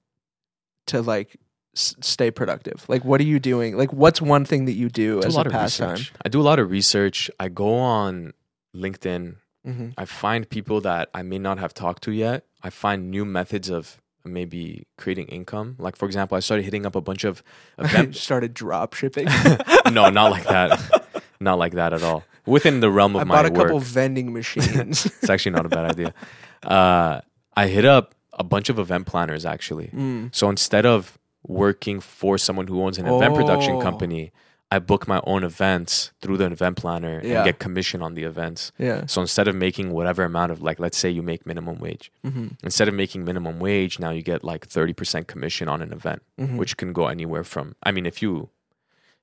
[0.87, 1.37] to like
[1.75, 2.85] s- stay productive?
[2.89, 3.77] Like, what are you doing?
[3.77, 5.99] Like, what's one thing that you do do as a a pastime?
[6.25, 7.29] I do a lot of research.
[7.41, 8.33] I go on
[8.75, 9.35] LinkedIn.
[9.67, 9.91] Mm-hmm.
[9.99, 12.45] I find people that I may not have talked to yet.
[12.63, 15.77] I find new methods of maybe creating income.
[15.79, 17.43] Like for example, I started hitting up a bunch of
[17.79, 19.27] event started drop shipping.
[19.93, 21.23] no, not like that.
[21.41, 22.25] not like that at all.
[22.47, 23.63] Within the realm of I my bought a work.
[23.69, 25.07] couple vending machines.
[25.07, 26.15] it's actually not a bad idea.
[26.63, 27.21] Uh,
[27.57, 29.89] I hit up a bunch of event planners actually.
[29.89, 30.35] Mm.
[30.35, 33.81] So instead of working for someone who owns an event production Oh.
[33.83, 34.33] company,
[34.73, 37.39] I book my own events through the event planner Yeah.
[37.39, 38.71] and get commission on the events.
[38.79, 39.07] Yeah.
[39.07, 42.13] So instead of making whatever amount of like let's say you make minimum wage.
[42.25, 42.49] Mm-hmm.
[42.63, 46.57] Instead of making minimum wage, now you get like 30% commission on an event, Mm-hmm.
[46.57, 48.51] which can go anywhere from I mean if you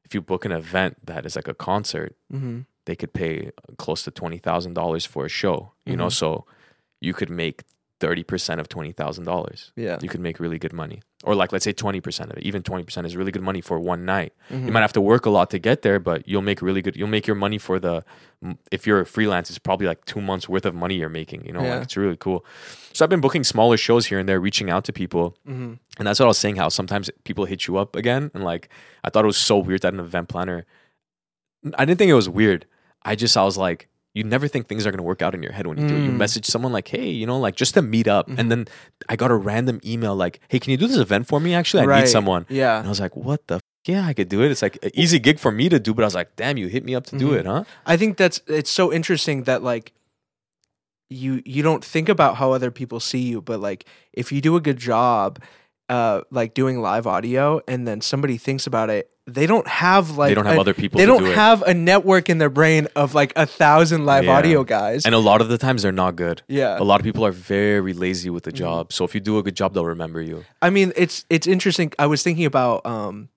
[0.05, 2.59] if you book an event that is like a concert, Mm-hmm.
[2.85, 5.71] they could pay close to twenty thousand dollars for a show.
[5.85, 6.13] You know, Mhm.
[6.21, 6.45] so
[6.99, 7.63] you could make
[7.99, 9.71] thirty percent of twenty thousand dollars.
[9.75, 9.97] Yeah.
[10.01, 12.43] You could make really good money, or like let's say twenty percent of it.
[12.43, 14.33] Even twenty percent is really good money for one night.
[14.51, 14.65] Mhm.
[14.67, 16.95] You might have to work a lot to get there, but you'll make really good.
[16.95, 18.03] You'll make your money for the.
[18.71, 21.45] If you're a freelance, it's probably like two months worth of money you're making.
[21.45, 21.73] You know, Yeah.
[21.75, 22.45] like it's really cool.
[22.93, 25.35] So I've been booking smaller shows here and there, reaching out to people.
[25.47, 25.73] Mm-hmm.
[25.97, 26.57] And that's what I was saying.
[26.57, 28.69] How sometimes people hit you up again, and like
[29.03, 30.65] I thought it was so weird that an event planner.
[31.77, 32.65] I didn't think it was weird.
[33.03, 35.51] I just I was like, you never think things are gonna work out in your
[35.57, 36.03] head when you do it.
[36.07, 36.17] You Mm.
[36.25, 38.37] message someone like, hey, you know, like just to meet up, Mhm.
[38.39, 38.61] and then
[39.09, 41.53] I got a random email like, hey, can you do this event for me?
[41.53, 42.45] Actually, I need someone.
[42.49, 42.77] Yeah.
[42.79, 43.55] And I was like, what the.
[43.55, 44.51] F- yeah, I could do it.
[44.51, 46.67] It's like an easy gig for me to do, but I was like, damn, you
[46.67, 47.39] hit me up to do Mhm.
[47.39, 47.63] it, huh?
[47.85, 49.93] I think that's it's so interesting that like
[51.09, 54.55] you you don't think about how other people see you, but like if you do
[54.57, 55.39] a good job,
[55.89, 60.29] uh, like doing live audio, and then somebody thinks about it, they don't have like
[60.29, 61.35] they don't have a- other people They to don't do it.
[61.35, 64.37] have a network in their brain of like a thousand live Yeah.
[64.37, 65.05] audio guys.
[65.05, 66.41] and a lot of the times they're not good.
[66.47, 68.57] yeah, A lot of people are very lazy with the Mm-hmm.
[68.57, 68.93] job.
[68.93, 70.45] So if you do a good job, they'll remember you.
[70.61, 71.91] I mean, it's it's interesting.
[71.99, 73.27] I was thinking about um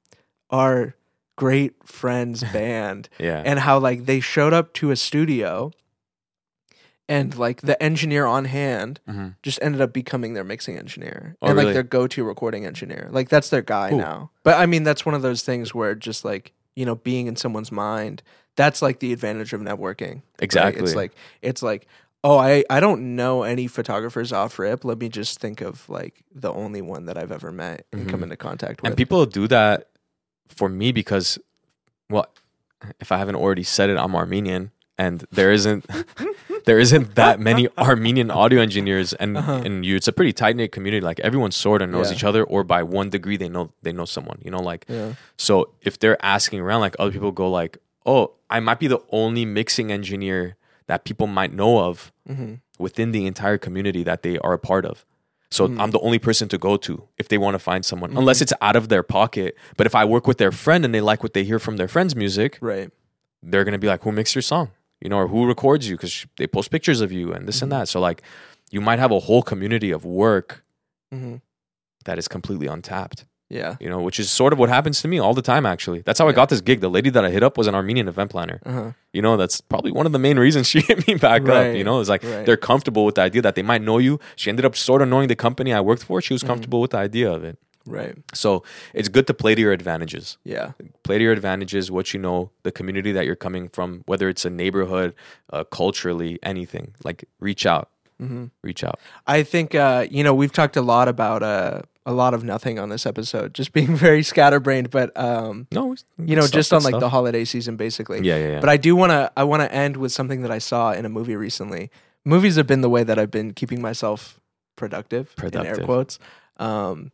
[0.51, 0.95] our
[1.37, 3.43] great friends band Yeah.
[3.45, 5.73] and how like they showed up to a studio
[7.11, 9.35] and like the engineer on hand Mhm.
[9.43, 13.09] just ended up becoming their mixing engineer Oh, and like their go-to recording engineer.
[13.11, 13.99] Like that's their guy Cool.
[13.99, 14.31] now.
[14.45, 17.37] But I mean, that's one of those things where just like, you know, being in
[17.37, 18.23] someone's mind,
[18.57, 20.15] that's like the advantage of networking.
[20.15, 20.23] right?
[20.41, 20.83] Exactly.
[20.85, 21.87] It's like it's like
[22.23, 26.23] oh I, I don't know any photographers off rip let me just think of like
[26.35, 28.25] the only one that i've ever met and come Mhm.
[28.25, 29.89] into contact with And people do that
[30.49, 31.39] for me because,
[32.11, 32.27] well,
[33.01, 34.71] if I haven't already said it, I'm Armenian,
[35.05, 35.81] and there isn't
[36.69, 39.63] there isn't that many Armenian audio engineers, and Uh-huh.
[39.67, 41.01] and you, it's a pretty tight knit community.
[41.11, 42.17] Like everyone sort of knows Yeah.
[42.17, 44.39] each other, or by one degree they know they know someone.
[44.45, 45.11] You know, like yeah
[45.47, 45.53] so
[45.89, 47.73] if they're asking around, like other people go like,
[48.13, 48.23] oh,
[48.57, 50.57] I might be the only mixing engineer
[50.91, 52.55] that people might know of hmm
[52.87, 54.97] within the entire community that they are a part of.
[55.57, 55.81] So Mm.
[55.81, 58.21] I'm the only person to go to if they want to find someone, Mm-hmm.
[58.23, 59.51] unless it's out of their pocket.
[59.79, 61.89] But if I work with their friend and they like what they hear from their
[61.95, 62.89] friend's music, right
[63.51, 64.67] they're gonna be like, "Who mixed your song?"
[65.01, 67.71] You know, or who records you because they post pictures of you and this and
[67.73, 67.79] Mhm.
[67.79, 67.89] that.
[67.89, 68.23] So like,
[68.71, 70.63] you might have a whole community of work
[71.13, 71.37] hmm
[72.05, 73.25] that is completely untapped.
[73.51, 75.65] yeah You know, which is sort of what happens to me all the time.
[75.67, 76.81] Actually, that's how I got this gig.
[76.81, 78.59] The lady that I hit up was an Armenian event planner.
[78.65, 81.75] uh-huh You know, that's probably one of the main reasons she hit me back up.
[81.79, 82.45] You know, it's like right.
[82.47, 84.19] they're comfortable with the idea that they might know you.
[84.37, 86.21] She ended up sort of knowing the company I worked for.
[86.23, 86.47] She was Mhm.
[86.51, 87.57] comfortable with the idea of it.
[87.87, 88.63] Right So
[88.95, 90.39] it's good to play to your advantages.
[90.45, 94.29] yeah Play to your advantages, what you know, the community that you're coming from, whether
[94.29, 95.15] it's a neighborhood,
[95.53, 96.95] uh, culturally, anything.
[97.05, 97.89] Like reach out,
[98.19, 98.99] hmm reach out.
[99.27, 102.79] i think uh you know we've talked a lot about uh a lot of nothing
[102.79, 106.83] on this episode just being very scatterbrained but um No, you know good just on
[106.83, 108.61] like the holiday season basically yeah, yeah, yeah.
[108.61, 111.05] But I do want to I want to end with something that I saw in
[111.07, 111.91] a movie recently.
[112.25, 114.39] Movies have been the way that I've been keeping myself
[114.77, 115.73] productive, productive.
[115.75, 116.19] in air quotes.
[116.59, 117.13] Um,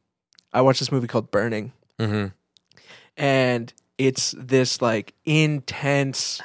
[0.57, 2.29] I watched this movie called Burning, hmm
[3.19, 6.41] and it's this like intense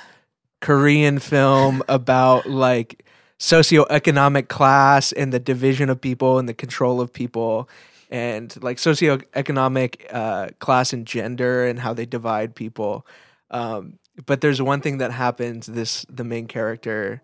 [0.60, 3.06] Korean film about like
[3.39, 7.69] socioeconomic class and the division of people and the control of people
[8.10, 13.06] and like socioeconomic uh, class and gender and how they divide people.
[13.50, 15.67] Um, but there's one thing that happens.
[15.67, 17.21] This the main character,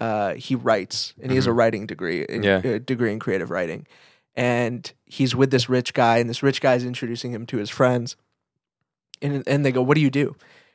[0.00, 1.56] uh, he writes and he has a Mhm.
[1.56, 2.60] writing degree, in, Yeah.
[2.64, 3.86] a degree in creative writing,
[4.34, 7.70] and he's with this rich guy, and this rich guy is introducing him to his
[7.70, 8.16] friends,
[9.20, 10.34] and and they go, "What do you do?"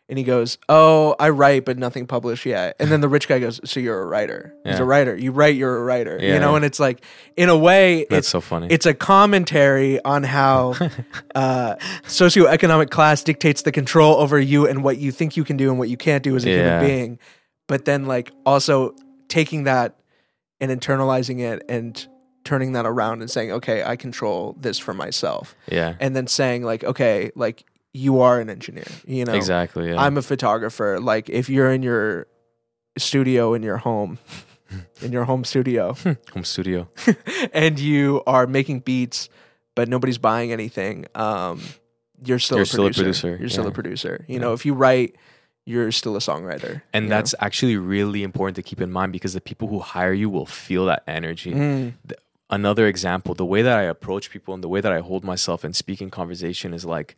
[0.10, 3.40] And he goes, "Oh, I write, but nothing published yet." And then the rich guy
[3.40, 4.54] goes, "So you're a writer?
[4.64, 5.14] He's a writer.
[5.18, 6.18] You write, you're a writer.
[6.22, 6.56] Yeah, you know." yeah.
[6.58, 7.04] And it's like,
[7.36, 8.68] in a way, That's it's so funny.
[8.70, 10.76] it's a commentary on how
[11.36, 15.70] uh, socioeconomic class dictates the control over you and what you think you can do
[15.70, 16.56] and what you can't do as a Yeah.
[16.80, 17.20] human being.
[17.68, 18.96] But then, like, also
[19.28, 20.00] taking that
[20.62, 22.08] and internalizing it and
[22.48, 25.56] turning that around and saying, okay, I control this for myself.
[25.72, 29.34] yeah, And then saying, like, okay, like, you are an engineer, you know?
[29.34, 29.90] exactly.
[29.90, 30.02] Yeah.
[30.04, 31.00] I'm a photographer.
[31.00, 32.28] Like, if you're in your
[32.98, 34.18] studio in your home,
[35.02, 35.94] in your home studio,
[36.34, 36.88] home studio.
[37.54, 39.30] and you are making beats,
[39.76, 41.62] but nobody's buying anything, um,
[42.26, 43.04] you're still You're a still a producer.
[43.04, 43.70] producer, You're still yeah.
[43.70, 44.26] a producer.
[44.28, 44.42] You Yeah.
[44.42, 45.16] know, if you write,
[45.66, 46.82] you're still a songwriter.
[46.94, 47.16] And you know?
[47.16, 50.46] that's actually really important to keep in mind because the people who hire you will
[50.46, 51.52] feel that energy.
[51.54, 51.94] Mm,
[52.50, 55.64] Another example, the way that I approach people and the way that I hold myself
[55.66, 57.16] and speak in conversation is like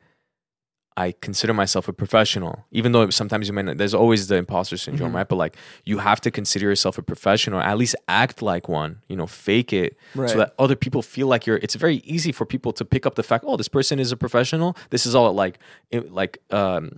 [0.98, 4.76] I consider myself a professional, even though sometimes you may not, there's always the imposter
[4.76, 5.16] syndrome, Mhm.
[5.16, 5.28] right?
[5.30, 9.16] But like you have to consider yourself a professional, at least act like one, you
[9.16, 10.30] know, fake it right.
[10.30, 13.16] so that other people feel like you're it's very easy for people to pick up
[13.16, 15.58] the fact oh this person is a professional this is all like
[16.10, 16.90] like um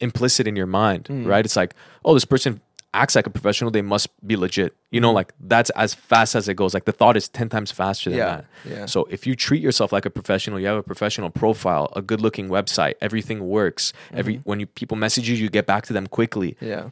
[0.00, 1.26] implicit in your mind Mm.
[1.26, 1.74] right it's like
[2.06, 2.60] oh this person
[2.92, 5.14] acts like a professional they must be legit you know Mhm.
[5.14, 8.18] like that's as fast as it goes like the thought is 10 times faster than
[8.18, 8.26] yeah.
[8.36, 8.86] that Yeah.
[8.86, 12.20] so if you treat yourself like a professional, you have a professional profile, a good
[12.20, 13.92] looking website, everything works.
[14.12, 14.42] Every Mhm.
[14.44, 16.56] when you people message you, you get back to them quickly.
[16.60, 16.90] Yeah.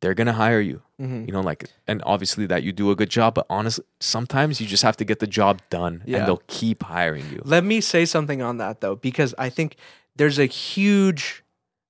[0.00, 0.82] They're gonna hire you.
[0.98, 4.60] hmm You know, like and obviously that you do a good job, but honestly, sometimes
[4.60, 6.18] you just have to get the job done Yeah.
[6.18, 7.40] and they'll keep hiring you.
[7.44, 9.76] Let me say something on that though, because I think
[10.16, 11.42] there's a huge,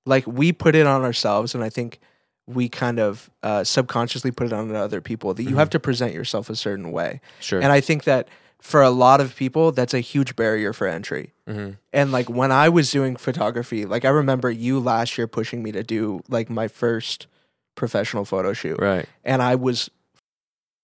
[0.05, 1.99] like we put it on ourselves, and I think
[2.47, 5.57] we kind of uh, subconsciously put it on other people that you Mhm.
[5.57, 7.59] have to present yourself a certain way, Sure.
[7.61, 8.27] and I think that
[8.61, 11.33] for a lot of people, that's a huge barrier for entry.
[11.47, 15.61] hmm And like when I was doing photography, like I remember you last year pushing
[15.63, 17.27] me to do like my first
[17.75, 19.07] professional photo shoot, Right.
[19.23, 19.89] and I was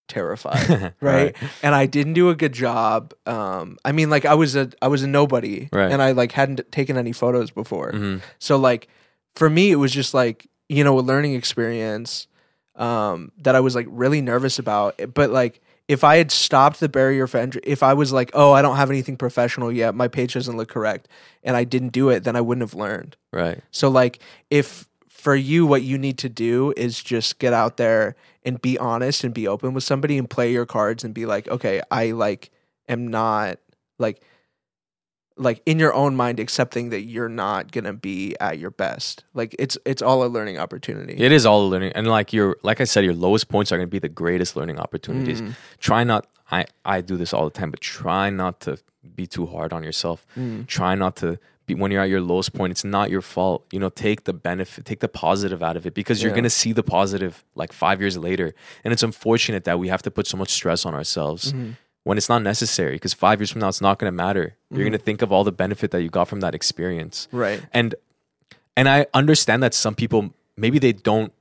[0.08, 0.94] terrified, right?
[1.02, 1.36] Right.
[1.64, 3.14] And I didn't do a good job.
[3.26, 5.92] Um, I mean, like I was a I was a nobody, Right.
[5.92, 7.92] and I like hadn't taken any photos before.
[7.94, 8.22] Mhm.
[8.40, 8.88] So like
[9.36, 12.28] for me, it was just like you know a learning experience
[12.76, 15.00] um, that I was like really nervous about.
[15.14, 18.54] But like if I had stopped the barrier for entry, if I was like, oh,
[18.54, 21.10] I don't have anything professional yet, my page doesn't look correct,
[21.44, 23.18] and I didn't do it, then I wouldn't have learned.
[23.34, 23.62] Right.
[23.72, 24.20] So like
[24.50, 28.78] if for you what you need to do is just get out there and be
[28.78, 32.12] honest and be open with somebody and play your cards and be like, okay, I
[32.12, 32.50] like
[32.88, 33.60] am not
[34.00, 34.22] like
[35.42, 39.24] like in your own mind accepting that you're not to be at your best.
[39.34, 41.16] Like it's it's all a learning opportunity.
[41.18, 43.78] It is all a learning, and like your, like I said, your lowest points are
[43.80, 45.42] to be the greatest learning opportunities.
[45.42, 45.56] Mm.
[45.80, 46.28] Try not.
[46.52, 48.78] I I do this all the time, but try not to
[49.16, 50.26] be too hard on yourself.
[50.38, 50.68] Mm.
[50.68, 52.72] Try not to be when you're at your lowest point.
[52.72, 53.66] It's not your fault.
[53.72, 56.36] You know, take the benefit, take the positive out of it, because you're Yeah.
[56.44, 58.54] to see the positive like five years later.
[58.84, 61.54] And it's unfortunate that we have to put so much stress on ourselves.
[61.54, 61.78] Mhm.
[62.04, 64.56] When it's not necessary, because five years from now, it's not going to matter.
[64.72, 67.62] You're going to think of all the benefit that you got from that experience Right.
[67.74, 67.94] and
[68.78, 71.32] and i understand that some people maybe they don't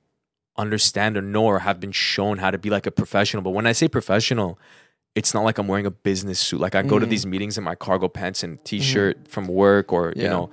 [0.56, 3.66] understand or know or have been shown how to be like a professional but when
[3.66, 4.58] i say professional
[5.14, 7.10] it's not like i'm wearing a business suit like i go to Mm.
[7.10, 10.50] these meetings in my cargo pants and t-shirt from work or you know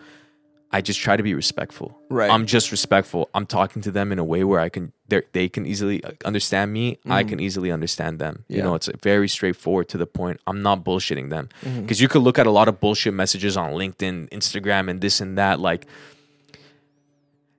[0.72, 2.30] i just try to be respectful Right.
[2.30, 5.48] i'm just respectful i'm talking to them in a way where i can they they
[5.50, 7.30] can easily uh, understand me i Mhm.
[7.30, 11.30] can easily understand them you know it's very straightforward to the point i'm not bullshitting
[11.30, 11.48] them
[11.82, 15.22] because you could look at a lot of bullshit messages on LinkedIn, Instagram, and this
[15.22, 15.60] and that.
[15.60, 15.86] Like,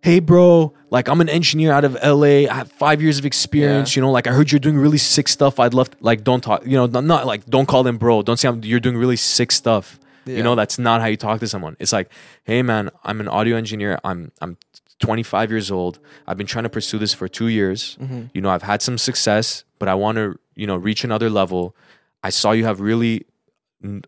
[0.02, 2.46] hey, bro, like I'm an engineer out of LA.
[2.48, 3.96] I have five years of experience.
[3.96, 5.58] You know, like I heard you're doing really sick stuff.
[5.60, 6.64] I'd love, like, don't talk.
[6.64, 8.22] You know, not, not like don't call them bro.
[8.22, 9.98] Don't say I'm, you're doing really sick stuff.
[10.28, 10.36] Yeah.
[10.38, 11.76] You know, that's not how you talk to someone.
[11.78, 12.10] It's like,
[12.44, 13.98] hey, man, I'm an audio engineer.
[14.04, 14.56] I'm I'm
[15.00, 16.00] 25 years old.
[16.26, 17.96] I've been trying to pursue this for two years.
[18.00, 18.30] Mhm.
[18.34, 21.74] You know, I've had some success, but I want to, you know, reach another level.
[22.22, 23.24] I saw you have really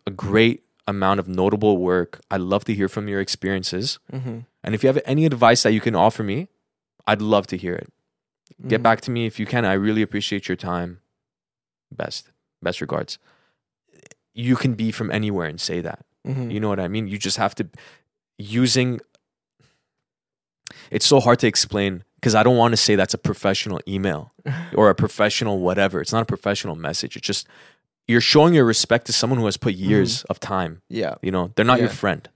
[0.07, 2.21] a great amount of notable work.
[2.31, 4.01] I'd love to hear from your experiences.
[4.13, 4.47] Mhm.
[4.65, 6.49] And if you have any advice that you can offer me,
[7.07, 7.93] I'd love to hear it.
[8.67, 8.83] Get Mhm.
[8.83, 9.65] back to me if you can.
[9.65, 10.99] I really appreciate your time.
[11.93, 13.19] Best, best regards.
[14.35, 16.05] You can be from anywhere and say that.
[16.27, 16.53] Mhm.
[16.53, 17.09] You know what I mean?
[17.09, 17.67] You just have to
[18.39, 19.01] using
[20.91, 24.33] it's so hard to explain because I don't want to say that's a professional email
[24.75, 26.01] or a professional whatever.
[26.01, 27.17] It's not a professional message.
[27.17, 27.47] It's just
[28.07, 30.83] you're showing your respect to someone who has put years of time.
[30.89, 31.15] Yeah.
[31.23, 32.29] You know, they're not your friend.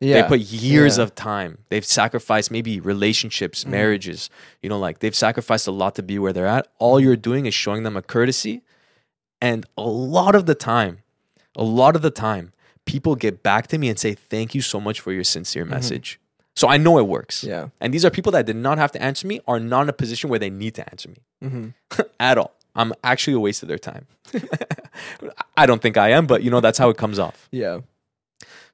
[0.00, 0.22] Yeah.
[0.22, 1.04] They put years Yeah.
[1.04, 1.58] of time.
[1.68, 3.68] They've sacrificed maybe relationships, Mhm.
[3.70, 4.30] marriages.
[4.62, 6.68] You know, like they've sacrificed a lot to be where they're at.
[6.78, 8.62] All you're doing is showing them a courtesy.
[9.40, 10.98] And a lot of the time,
[11.56, 12.52] a lot of the time,
[12.86, 16.18] people get back to me and say, Thank you so much for your sincere message.
[16.54, 17.40] So I know it works.
[17.40, 17.48] Mm-hmm.
[17.50, 17.68] Yeah.
[17.82, 19.92] And these are people that did not have to answer me, are not in a
[19.92, 21.74] position where they need to answer me Mhm.
[22.20, 22.54] at all.
[22.74, 24.06] I'm actually a waste of their time.
[25.56, 27.48] I don't think I am, but you know, that's how it comes off.
[27.50, 27.80] Yeah.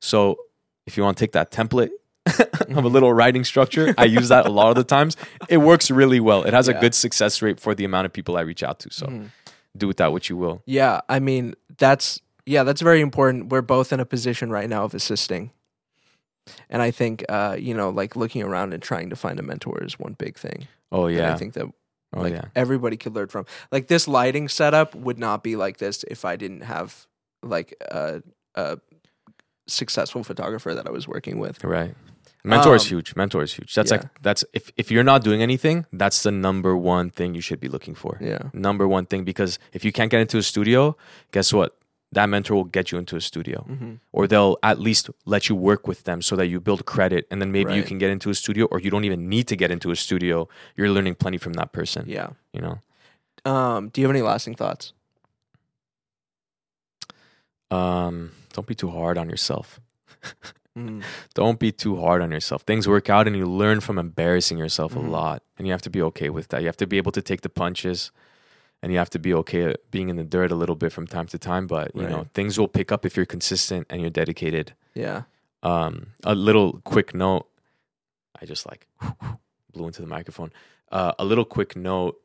[0.00, 0.38] So
[0.86, 1.90] if you want to take that template
[2.76, 5.16] of a little writing structure, I use that a lot of the times.
[5.48, 6.42] It works really well.
[6.44, 8.92] It has a good success rate for the amount of people I reach out to.
[8.92, 9.30] So Mhm.
[9.76, 10.62] do with that what you will.
[10.66, 13.50] Yeah, I mean that's yeah, that's very important.
[13.50, 15.50] We're both in a position right now of assisting,
[16.68, 19.82] and I think uh, you know, like looking around and trying to find a mentor
[19.82, 20.68] is one big thing.
[20.90, 21.32] Oh that yeah.
[21.32, 21.66] I think that
[22.14, 22.44] oh like yeah.
[22.54, 23.46] everybody could learn from.
[23.70, 27.06] Like this lighting setup would not be like this if I didn't have
[27.42, 28.22] like a,
[28.54, 28.78] a
[29.66, 31.62] successful photographer that I was working with.
[31.64, 31.94] Right.
[32.44, 33.14] Mentor is Um, huge.
[33.14, 33.72] Mentor is huge.
[33.74, 33.98] That's yeah.
[33.98, 37.60] like that's if if you're not doing anything, that's the number one thing you should
[37.60, 38.18] be looking for.
[38.20, 40.96] Yeah, Number one thing because if you can't get into a studio,
[41.30, 41.76] guess what?
[42.12, 43.62] That mentor will get you into a studio.
[43.62, 47.26] hmm or they'll at least let you work with them so that you build credit
[47.30, 49.56] and then maybe you can get into a studio or you don't even need to
[49.56, 50.46] get into a studio
[50.76, 52.28] you're learning plenty from that person yeah.
[52.52, 52.76] you know
[53.50, 54.92] Um, do you have any lasting thoughts?
[57.70, 59.80] um don't be too hard on yourself
[60.78, 61.02] Mm.
[61.34, 64.94] don't be too hard on yourself things work out and you learn from embarrassing yourself
[64.94, 65.06] Mhm.
[65.06, 67.12] a lot and you have to be okay with that you have to be able
[67.12, 68.10] to take the punches
[68.82, 71.06] and you have to be okay at being in the dirt a little bit from
[71.06, 74.10] time to time but you know things will pick up if you're consistent and you're
[74.10, 75.22] dedicated Yeah.
[75.62, 77.46] um, a little quick note.
[78.40, 78.88] I just like
[79.72, 80.50] blew into the microphone.
[80.90, 82.16] Uh, a little quick note.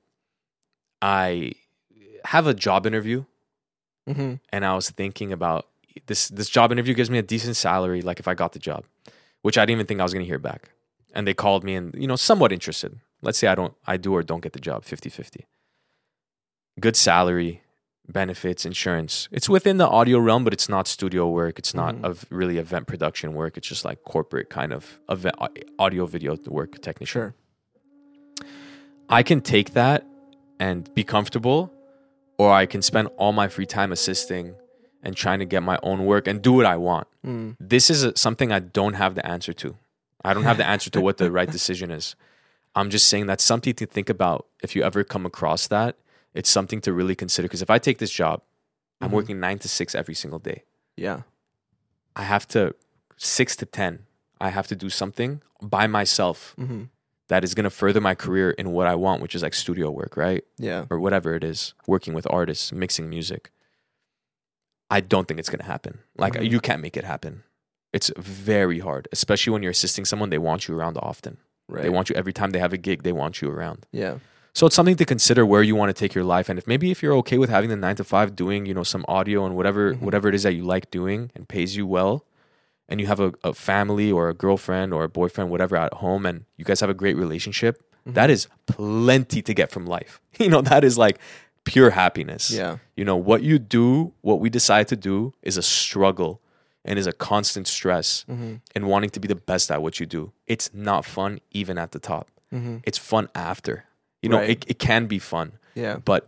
[1.01, 1.53] I
[2.26, 3.26] have a job interview,
[4.08, 5.68] hmm and I was thinking about
[6.08, 6.30] this.
[6.30, 8.84] This job interview gives me a decent salary, like if I got the job,
[9.43, 10.72] which I didn't even think I was going to hear back.
[11.14, 12.99] And they called me, and you know, somewhat interested.
[13.22, 15.41] Let's say I don't, I do or don't get the job, 50-50.
[16.80, 17.61] Good salary,
[18.07, 19.28] benefits, insurance.
[19.32, 21.57] It's within the audio realm, but it's not studio work.
[21.59, 22.03] It's not Mhm.
[22.05, 23.57] of really event production work.
[23.57, 25.36] It's just like corporate kind of event,
[25.80, 27.21] audio video work technician.
[27.21, 27.36] Sure.
[29.09, 30.05] I can take that
[30.59, 31.71] and be comfortable,
[32.38, 34.55] or I can spend all my free time assisting
[35.03, 37.07] and trying to get my own work and do what I want.
[37.25, 37.55] Mm.
[37.59, 39.75] This is a, something I don't have the answer to.
[40.23, 42.15] I don't have the answer to what the right decision is.
[42.75, 45.95] I'm just saying that's something to think about if you ever come across that.
[46.38, 48.41] It's something to really consider because if I take this job,
[49.01, 49.13] I'm Mhm.
[49.19, 50.59] working 9 to 6 every single day.
[50.95, 51.21] Yeah.
[52.15, 52.75] I have to
[53.17, 54.05] 6 to 10.
[54.39, 56.83] I have to do something by myself hmm
[57.29, 59.91] that is going to further my career in what I want, which is like studio
[59.91, 60.43] work, right?
[60.57, 60.85] Yeah.
[60.89, 63.51] Or whatever it is, working with artists, mixing music.
[64.89, 65.99] I don't think it's going to happen.
[66.17, 66.49] Like Mhm.
[66.51, 67.43] you can't make it happen.
[67.91, 70.29] It's very hard, especially when you're assisting someone.
[70.29, 71.38] They want you around often.
[71.67, 71.83] Right.
[71.83, 73.03] They want you every time they have a gig.
[73.03, 73.85] They want you around.
[73.91, 74.19] Yeah.
[74.58, 76.89] So it's something to consider where you want to take your life, and if maybe
[76.89, 79.55] if you're okay with having the nine to five, doing you know some audio and
[79.55, 80.01] whatever Mhm.
[80.01, 82.26] whatever it is that you like doing and pays you well,
[82.89, 86.26] and you have a, a family or a girlfriend or a boyfriend, whatever at home,
[86.30, 87.74] and you guys have a great relationship,
[88.08, 88.16] Mhm.
[88.16, 90.20] that is plenty to get from life.
[90.43, 91.18] You know that is like
[91.64, 92.43] pure happiness.
[92.49, 92.74] Yeah.
[92.99, 96.41] You know what you do, what we decide to do, is a struggle
[96.84, 100.08] and is a constant stress hmm and wanting to be the best at what you
[100.18, 100.32] do.
[100.53, 102.26] It's not fun even at the top.
[102.49, 103.84] hmm It's fun after.
[104.28, 104.49] You know, Right.
[104.49, 105.97] it, it can be fun, Yeah.
[106.03, 106.28] but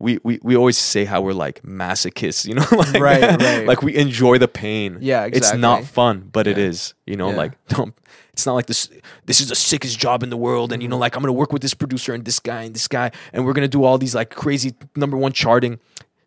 [0.00, 3.66] we, we, we always say how we're like masochists, you know, like, Right, right.
[3.66, 4.98] like we enjoy the pain.
[5.00, 5.24] Yeah.
[5.24, 5.38] Exactly.
[5.38, 6.64] It's not fun, but it Yeah.
[6.70, 7.36] is, you know, Yeah.
[7.36, 7.94] like don't,
[8.32, 8.88] it's not like this,
[9.26, 10.72] this is the sickest job in the world.
[10.72, 10.90] And, you Mm-hmm.
[10.92, 13.12] know, like I'm going to work with this producer and this guy and this guy,
[13.32, 15.78] and we're going to do all these like crazy number one charting.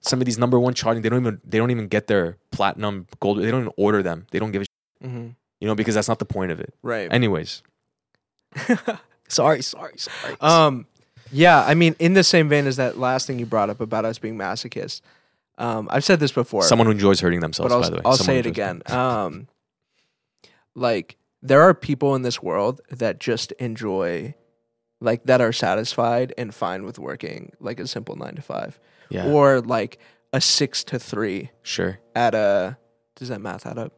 [0.02, 3.08] Some of these number one charting, they don't even, they don't even get their platinum
[3.20, 3.40] gold.
[3.40, 4.28] They don't even order them.
[4.32, 4.68] They don't give a, sh-
[5.08, 5.28] hmm
[5.60, 6.72] you know, because that's not the point of it.
[6.84, 7.12] Right.
[7.12, 7.64] Anyways.
[9.28, 10.36] sorry, sorry, sorry.
[10.42, 10.86] Um,
[11.32, 14.06] yeah, I mean, in the same vein as that last thing you brought up about
[14.06, 15.02] us being masochists,
[15.58, 18.02] um, I've said this before, Someone who enjoys hurting themselves, but I'll, by the way.
[18.06, 18.82] I'll Someone say it again.
[18.88, 19.48] Um,
[20.76, 24.36] like there are people in this world that just enjoy,
[25.02, 29.28] like that are satisfied and fine with working like a simple nine to five, Yeah,
[29.28, 29.98] or like
[30.34, 32.00] a six to three sure.
[32.16, 32.78] at a.
[33.16, 33.94] Does that math add up?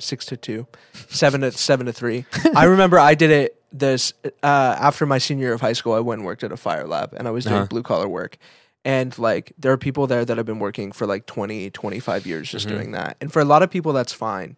[0.00, 0.66] Six to two,
[1.10, 2.24] seven to seven to three.
[2.56, 4.46] I remember I did it this uh,
[4.78, 5.92] after my senior year of high school.
[5.94, 7.66] I went and worked at a fire lab, and I was doing Uh-huh.
[7.66, 8.36] blue collar work.
[8.84, 12.50] And like there are people there that have been working for like 20, 25 years
[12.50, 12.70] just Mhm.
[12.70, 13.16] doing that.
[13.20, 14.56] And for a lot of people that's fine.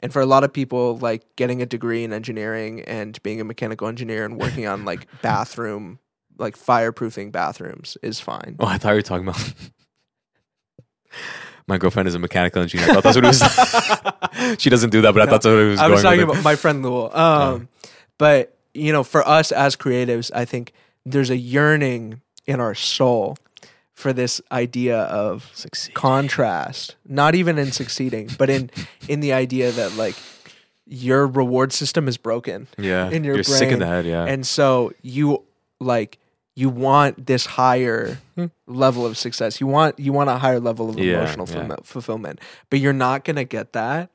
[0.00, 3.44] And for a lot of people like getting a degree in engineering and being a
[3.44, 5.98] mechanical engineer and working on like bathroom
[6.36, 8.56] like fireproofing bathrooms is fine.
[8.58, 9.40] Oh, I thought you were talking about.
[11.66, 12.90] My girlfriend is a mechanical engineer.
[12.90, 13.28] I thought that's what it
[14.48, 14.58] was.
[14.60, 15.80] she doesn't do that, but I thought that's what it was.
[15.80, 17.14] I was talking about my friend Lowell.
[17.16, 17.68] Um,
[18.18, 20.72] But you know, for us as creatives, I think
[21.06, 23.36] there's a yearning in our soul
[23.92, 25.94] for this idea of Succeed.
[25.94, 26.96] contrast.
[27.06, 28.70] Not even in succeeding, but in
[29.08, 30.16] in the idea that like
[30.86, 34.04] your reward system is broken, Yeah, in your you're sick in the head.
[34.06, 35.42] Yeah, and so you
[35.80, 36.18] like
[36.56, 38.46] you want this higher Hmm.
[38.66, 39.60] level of success.
[39.60, 41.54] You want you want a higher level of Yeah, emotional yeah.
[41.54, 42.40] fulfill- fulfillment,
[42.70, 44.10] but you're not gonna get that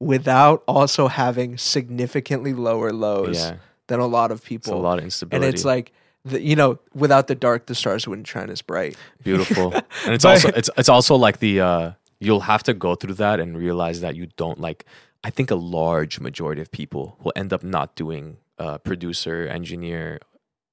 [0.00, 3.56] without also having significantly lower lows yeah.
[3.88, 4.80] than a lot of It's a people.
[4.80, 5.46] lot of instability.
[5.46, 5.92] and it's like
[6.24, 8.96] the, you know, without the dark, the stars wouldn't shine as bright.
[9.22, 9.72] beautiful,
[10.04, 11.90] and it's But- also it's it's also like the uh,
[12.20, 14.84] you'll have to go through that and realize that you don't like.
[15.22, 20.18] I think a large majority of people will end up not doing uh, producer, engineer.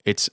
[0.06, 0.30] It's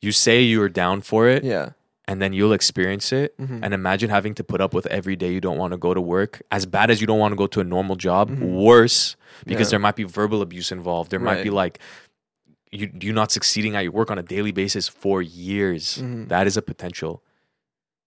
[0.00, 1.70] you say you're down for it, Yeah.
[2.08, 3.36] And then you'll experience it.
[3.38, 3.60] Mhm.
[3.62, 6.00] And imagine having to put up with every day you don't want to go to
[6.00, 8.54] work, as bad as you don't want to go to a normal job, Mhm.
[8.64, 9.14] worse
[9.46, 9.72] because Yeah.
[9.72, 11.10] there might be verbal abuse involved.
[11.10, 11.78] There might be like
[12.72, 15.98] you you not succeeding at your work on a daily basis for years.
[15.98, 16.28] Mhm.
[16.28, 17.22] That is a potential.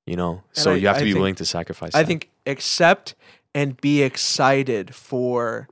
[0.06, 1.96] You know, And so I- you have to I be think- willing to sacrifice.
[1.96, 2.08] I that.
[2.08, 3.16] think accept
[3.56, 5.68] and be excited for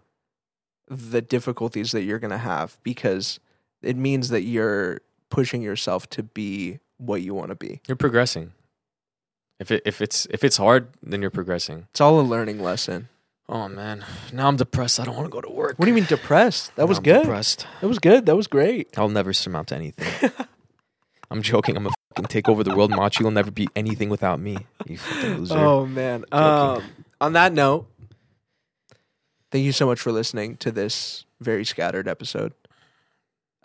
[0.88, 3.39] the difficulties that you're going to have because
[3.82, 7.81] it means that you're pushing yourself to be what you want to be.
[7.87, 8.53] you're progressing.
[9.59, 11.87] If it if it's if it's hard, then you're progressing.
[11.89, 13.09] It's all a learning lesson.
[13.49, 14.99] Oh man, now I'm depressed.
[14.99, 15.77] I don't want to go to work.
[15.79, 16.75] What do you mean depressed?
[16.75, 17.21] That Now was I'm good.
[17.23, 17.65] Depressed.
[17.81, 18.25] That was good.
[18.27, 18.95] That was great.
[18.97, 20.31] I'll never surmount anything.
[21.31, 21.75] I'm joking.
[21.75, 22.91] I'm a fucking take over the world.
[22.91, 24.57] Matchi will never be anything without me.
[24.85, 25.57] You fucking loser.
[25.57, 26.25] Oh man.
[26.31, 26.83] Um,
[27.19, 27.87] on that note,
[29.51, 32.53] thank you so much for listening to this very scattered episode.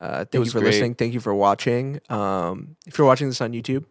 [0.00, 0.70] Uh, thank you for great.
[0.72, 0.94] listening.
[0.94, 2.00] Thank you for watching.
[2.10, 3.84] Um, if you're watching this on YouTube,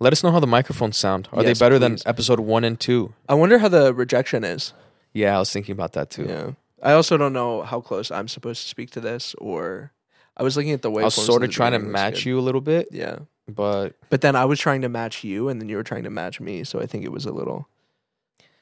[0.00, 1.28] Let us know how the microphones sound.
[1.32, 2.02] Are Yes, they better please.
[2.02, 3.14] than episode one and two?
[3.28, 4.72] I wonder how the rejection is.
[5.12, 6.24] Yeah, I was thinking about that too.
[6.28, 6.50] Yeah.
[6.82, 9.92] I also don't know how close I'm supposed to speak to this, or
[10.36, 12.42] I was looking at the way I was sort of trying to match you a
[12.42, 15.74] little bit, Yeah, but but then I was trying to match you, and then you
[15.76, 16.62] were trying to match me.
[16.62, 17.66] So I think it was a little.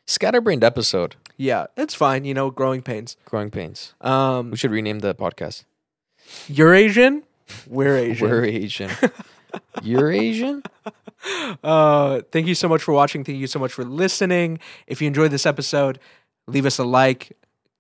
[0.07, 1.16] scatterbrained episode.
[1.37, 2.24] Yeah, it's fine.
[2.24, 3.16] You know, growing pains.
[3.27, 3.93] Growing pains.
[4.01, 5.64] Um, We should rename the podcast.
[6.49, 7.22] You're Asian.
[7.66, 8.29] We're Asian.
[8.29, 8.91] We're Asian.
[9.83, 10.62] You're Asian.
[11.64, 13.24] uh, thank you so much for watching.
[13.24, 14.59] Thank you so much for listening.
[14.87, 15.99] If you enjoyed this episode,
[16.47, 17.37] leave us a like,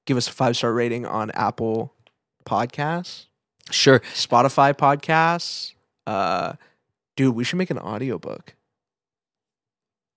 [0.06, 1.92] give us a five star rating on Apple
[2.46, 3.26] Podcasts,
[3.70, 4.00] Sure.
[4.14, 5.74] Spotify Podcasts.
[6.06, 6.54] Uh,
[7.16, 8.54] dude, we should make an audiobook.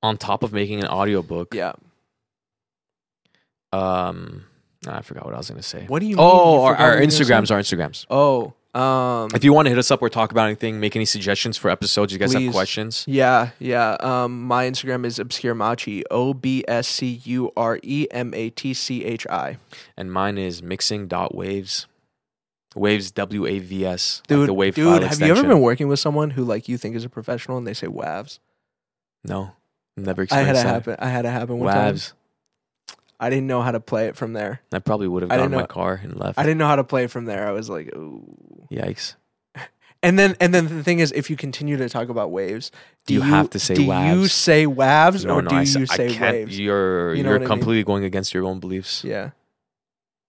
[0.02, 1.74] On top of making an audiobook, Yeah.
[3.74, 4.46] um,
[4.88, 5.86] I forgot what I was gonna say.
[5.88, 6.26] What do you mean?
[6.26, 7.24] Oh, You our, our what you were gonna say?
[7.24, 8.06] Instagrams, our Instagrams.
[8.10, 11.06] Oh, um, If you want to hit us up or talk about anything, make any
[11.06, 12.46] suggestions for episodes, you guys Please.
[12.46, 13.04] have questions.
[13.08, 13.98] Yeah, yeah.
[14.00, 16.04] Um, my Instagram is obscure matchi.
[16.12, 19.58] O B S C U R E M A T C H I.
[19.98, 21.88] And mine is mixing dot Waves
[22.76, 24.22] Waves W A V S.
[24.28, 26.70] Dude, like the wave dude, file have you ever been working with someone who like
[26.70, 28.40] you think is a professional and they say WAVs?
[29.24, 29.54] No.
[29.98, 30.96] Never I had experienced it happen.
[31.00, 31.98] I had it happen one time.
[33.20, 34.62] I didn't know how to play it from there.
[34.72, 36.40] I probably would have I didn't my know- car and left.
[36.40, 37.48] I didn't know how to play it from there.
[37.48, 38.24] I was like, ooh.
[38.72, 39.16] Yikes.
[40.02, 42.72] And then and then the thing is, if you continue to talk about waves,
[43.06, 43.80] do You have to say waves?
[43.80, 43.92] do you
[44.24, 44.30] WAVs.
[44.30, 46.36] say WAVs No, or no, do I, you I say can't.
[46.36, 46.58] waves?
[46.58, 47.60] You're You know you're what I mean?
[47.60, 49.04] completely going against your own beliefs.
[49.04, 49.32] Yeah.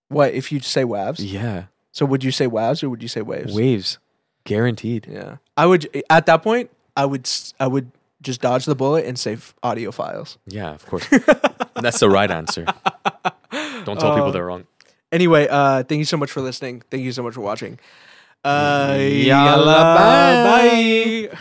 [0.09, 1.17] What if you say WAVs?
[1.21, 1.67] Yeah.
[1.93, 3.55] So would you say WAVs or would you say waves?
[3.55, 3.99] Waves.
[4.43, 5.07] Guaranteed.
[5.09, 6.71] Yeah, I would at that point.
[6.97, 7.93] I would s- I would
[8.23, 10.39] just dodge the bullet and save audio files.
[10.47, 11.07] Yeah, of course.
[11.75, 12.65] That's the right answer.
[13.85, 14.67] Don't tell people Uh, they're wrong.
[15.13, 16.83] Anyway, uh, thank you so much for listening.
[16.91, 17.79] Thank you so much for watching.
[18.45, 21.29] Uh, Yalla, yalla, bye.
[21.31, 21.39] bye.